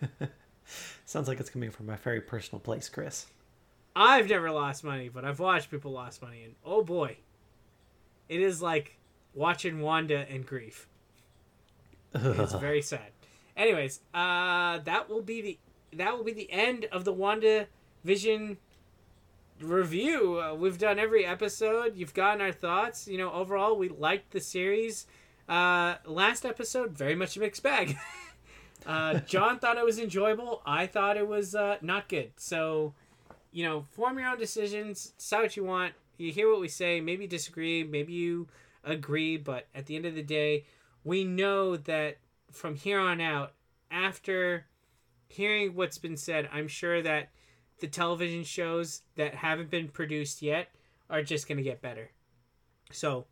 [1.04, 3.26] Sounds like it's coming from a very personal place chris.
[3.94, 7.18] I've never lost money but i've watched people lost money and oh boy.
[8.28, 8.96] It is like
[9.34, 10.88] watching wanda and grief.
[12.14, 13.10] It's very sad.
[13.56, 15.58] Anyways uh that will be the
[15.92, 17.66] that will be the end of the Wanda
[18.04, 18.58] Vision
[19.60, 20.40] review.
[20.40, 21.96] Uh, we've done every episode.
[21.96, 23.06] You've gotten our thoughts.
[23.06, 25.06] You know, overall, we liked the series.
[25.48, 27.96] Uh, last episode, very much a mixed bag.
[28.86, 30.62] uh, John thought it was enjoyable.
[30.64, 32.32] I thought it was uh, not good.
[32.36, 32.94] So,
[33.50, 35.12] you know, form your own decisions.
[35.18, 35.94] Decide what you want.
[36.16, 37.00] You hear what we say.
[37.00, 37.84] Maybe disagree.
[37.84, 38.48] Maybe you
[38.84, 39.36] agree.
[39.36, 40.64] But at the end of the day,
[41.04, 42.18] we know that
[42.50, 43.52] from here on out,
[43.90, 44.66] after
[45.32, 47.30] hearing what's been said, I'm sure that
[47.80, 50.68] the television shows that haven't been produced yet
[51.10, 52.10] are just going to get better.
[52.92, 53.26] So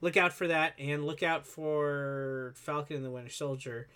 [0.00, 3.88] look out for that and look out for Falcon and the Winter Soldier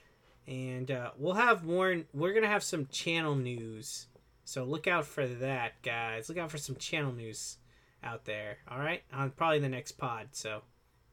[0.51, 2.03] and uh, we'll have more.
[2.13, 4.09] We're gonna have some channel news,
[4.45, 6.29] so look out for that, guys.
[6.29, 7.59] Look out for some channel news
[8.03, 8.59] out there.
[8.69, 10.29] All right, on probably the next pod.
[10.33, 10.63] So,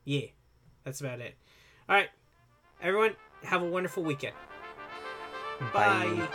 [0.04, 0.28] yeah,
[0.84, 1.36] that's about it.
[1.88, 2.10] All right,
[2.82, 4.34] everyone, have a wonderful weekend.
[5.60, 5.70] Bye.
[5.74, 6.28] Bye.